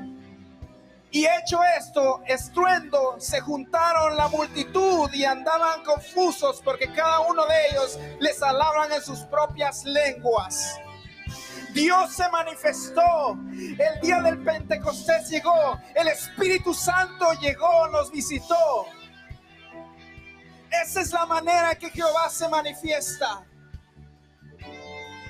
Y 1.14 1.26
hecho 1.26 1.60
esto, 1.78 2.22
estruendo, 2.26 3.16
se 3.18 3.38
juntaron 3.40 4.16
la 4.16 4.28
multitud 4.28 5.12
y 5.12 5.26
andaban 5.26 5.84
confusos 5.84 6.62
porque 6.64 6.90
cada 6.90 7.20
uno 7.20 7.44
de 7.44 7.68
ellos 7.68 7.98
les 8.18 8.42
hablaban 8.42 8.90
en 8.92 9.02
sus 9.02 9.18
propias 9.24 9.84
lenguas. 9.84 10.80
Dios 11.74 12.14
se 12.14 12.26
manifestó. 12.30 13.36
El 13.52 14.00
día 14.00 14.22
del 14.22 14.42
Pentecostés 14.42 15.28
llegó. 15.28 15.78
El 15.94 16.08
Espíritu 16.08 16.72
Santo 16.72 17.30
llegó, 17.42 17.88
nos 17.88 18.10
visitó. 18.10 18.86
Esa 20.70 21.02
es 21.02 21.12
la 21.12 21.26
manera 21.26 21.74
que 21.74 21.90
Jehová 21.90 22.30
se 22.30 22.48
manifiesta. 22.48 23.44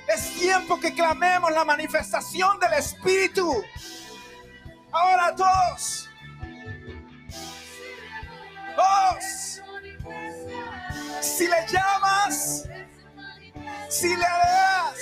Es 0.07 0.39
tiempo 0.39 0.79
que 0.79 0.93
clamemos 0.93 1.51
la 1.51 1.65
manifestación 1.65 2.57
del 2.61 2.73
Espíritu. 2.73 3.63
Ahora 4.93 5.35
todos. 5.35 6.07
Dos. 8.75 9.61
Si 11.19 11.47
le 11.47 11.65
llamas, 11.67 12.69
si 13.89 14.15
le 14.15 14.21
das. 14.21 14.99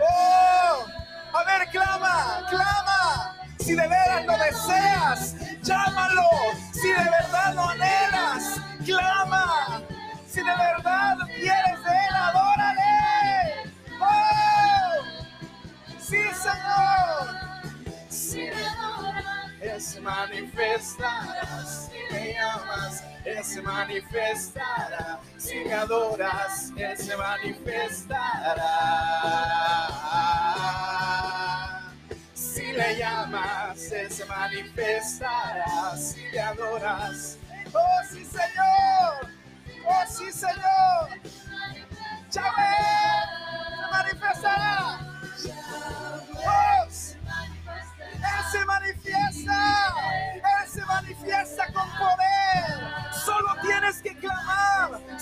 Oh, 0.00 0.86
a 1.34 1.44
ver, 1.44 1.68
clama, 1.70 2.46
clama. 2.48 3.36
Si 3.58 3.74
de 3.74 3.86
veras 3.86 4.24
lo 4.24 4.38
deseas, 4.38 5.34
llámalo. 5.62 6.30
Si 6.72 6.88
de 6.88 7.04
verdad 7.04 7.54
lo 7.54 7.68
anhelas, 7.68 8.60
clama. 8.84 9.82
Si 10.26 10.40
de 10.40 10.56
verdad 10.56 11.18
quieres 11.36 11.82
de 11.84 11.90
él, 11.90 12.14
adórale. 12.14 12.53
Se 19.80 20.00
manifestará. 20.00 21.64
Si 21.66 22.14
me 22.14 22.34
llamas, 22.34 23.04
Él 23.24 23.44
se 23.44 23.62
manifestará. 23.62 25.20
Si 25.36 25.56
me 25.64 25.74
adoras, 25.74 26.72
Él 26.76 26.96
se 26.96 27.16
manifestará. 27.16 28.64
Si 32.34 32.72
le 32.72 32.96
llamas, 32.96 33.92
Él 33.92 34.10
se 34.10 34.24
manifestará. 34.26 35.96
Si 35.96 36.20
le 36.30 36.40
adoras, 36.40 37.38
oh 37.72 38.02
sí, 38.10 38.24
Señor. 38.24 39.28
Oh 39.86 40.04
sí, 40.08 40.32
Señor. 40.32 41.08
Chávez, 42.30 42.54
se 43.70 43.90
manifestará. 43.92 45.03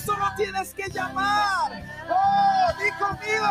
Solo 0.04 0.26
tienes 0.36 0.74
que 0.74 0.88
llamar. 0.90 1.70
Oh, 2.08 2.72
di 2.78 2.90
conmigo. 2.98 3.46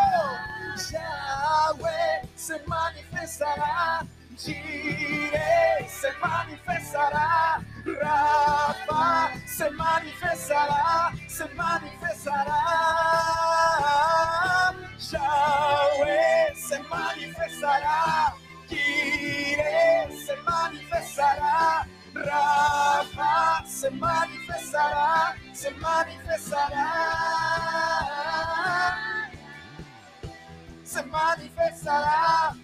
Yahweh 0.91 2.27
se 2.35 2.59
manifestará. 2.67 4.05
Jireh 4.37 5.87
se 5.87 6.11
manifestará. 6.19 7.61
Rafa 7.85 9.31
se 9.47 9.69
manifestará. 9.69 11.11
Se 11.29 11.45
manifestará. 11.55 12.61
Yahweh 15.11 16.55
se 16.55 16.79
manifestará. 16.83 18.33
Jireh 18.67 20.09
se 20.25 20.35
manifestará. 20.43 21.87
Rafa 22.13 23.63
se 23.65 23.89
manifestará. 23.89 25.35
Se 25.61 25.69
manifestará. 25.69 26.87
Se 30.83 31.03
manifestará. 31.03 32.55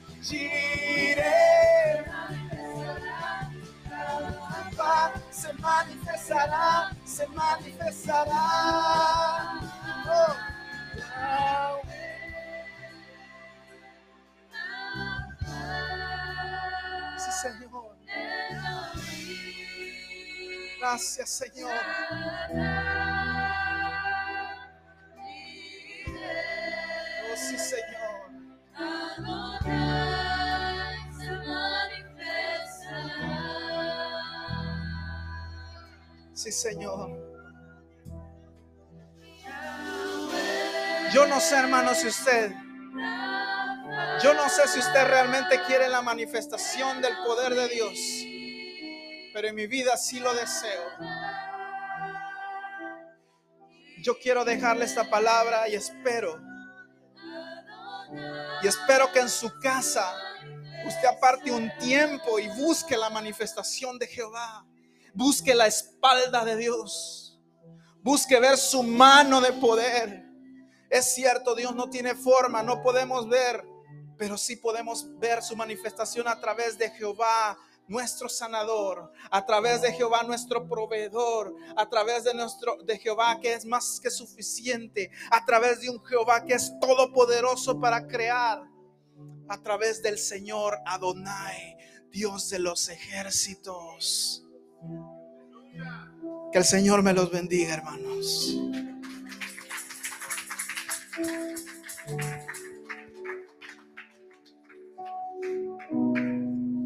Rafa 4.49 5.13
se 5.29 5.53
manifestará. 5.53 6.91
Se 7.05 7.27
manifestará. 7.27 8.41
Oh. 10.09 10.35
Sí, 17.19 17.31
Señor. 17.43 17.95
Gracias, 20.79 21.29
Señor. 21.29 22.76
Sí, 36.47 36.53
Señor. 36.53 37.09
Yo 41.11 41.27
no 41.27 41.41
sé, 41.41 41.57
hermano, 41.57 41.93
si 41.93 42.07
usted, 42.07 42.53
yo 44.23 44.33
no 44.33 44.47
sé 44.47 44.65
si 44.69 44.79
usted 44.79 45.07
realmente 45.07 45.61
quiere 45.67 45.89
la 45.89 46.01
manifestación 46.01 47.01
del 47.01 47.17
poder 47.25 47.53
de 47.53 47.67
Dios, 47.67 47.99
pero 49.33 49.49
en 49.49 49.55
mi 49.55 49.67
vida 49.67 49.97
sí 49.97 50.21
lo 50.21 50.33
deseo. 50.33 50.83
Yo 54.01 54.17
quiero 54.17 54.45
dejarle 54.45 54.85
esta 54.85 55.09
palabra 55.09 55.67
y 55.67 55.75
espero, 55.75 56.39
y 58.63 58.67
espero 58.67 59.11
que 59.11 59.19
en 59.19 59.29
su 59.29 59.51
casa 59.59 60.15
usted 60.85 61.07
aparte 61.09 61.51
un 61.51 61.69
tiempo 61.77 62.39
y 62.39 62.47
busque 62.47 62.95
la 62.95 63.09
manifestación 63.09 63.99
de 63.99 64.07
Jehová, 64.07 64.65
busque 65.17 65.55
la 65.55 65.65
espalda 65.65 66.45
de 66.45 66.55
Dios, 66.55 67.39
busque 68.03 68.39
ver 68.39 68.55
su 68.55 68.83
mano 68.83 69.41
de 69.41 69.51
poder. 69.51 70.23
Es 70.91 71.15
cierto, 71.15 71.55
Dios 71.55 71.75
no 71.75 71.89
tiene 71.89 72.13
forma, 72.13 72.61
no 72.61 72.83
podemos 72.83 73.27
ver, 73.27 73.65
pero 74.15 74.37
sí 74.37 74.55
podemos 74.55 75.17
ver 75.17 75.41
su 75.41 75.55
manifestación 75.55 76.27
a 76.27 76.39
través 76.39 76.77
de 76.77 76.91
Jehová, 76.91 77.57
nuestro 77.87 78.29
sanador, 78.29 79.11
a 79.31 79.43
través 79.43 79.81
de 79.81 79.91
Jehová 79.91 80.21
nuestro 80.21 80.67
proveedor, 80.67 81.55
a 81.75 81.89
través 81.89 82.23
de 82.23 82.35
nuestro 82.35 82.77
de 82.83 82.99
Jehová 82.99 83.39
que 83.41 83.53
es 83.53 83.65
más 83.65 83.99
que 83.99 84.11
suficiente, 84.11 85.09
a 85.31 85.43
través 85.45 85.81
de 85.81 85.89
un 85.89 86.03
Jehová 86.05 86.45
que 86.45 86.53
es 86.53 86.71
todopoderoso 86.79 87.79
para 87.79 88.05
crear, 88.05 88.61
a 89.49 89.63
través 89.63 90.03
del 90.03 90.19
Señor 90.19 90.77
Adonai, 90.85 91.75
Dios 92.11 92.49
de 92.49 92.59
los 92.59 92.89
ejércitos. 92.89 94.46
Que 96.51 96.57
el 96.59 96.63
Señor 96.65 97.03
me 97.03 97.13
los 97.13 97.31
bendiga, 97.31 97.73
hermanos. 97.73 98.59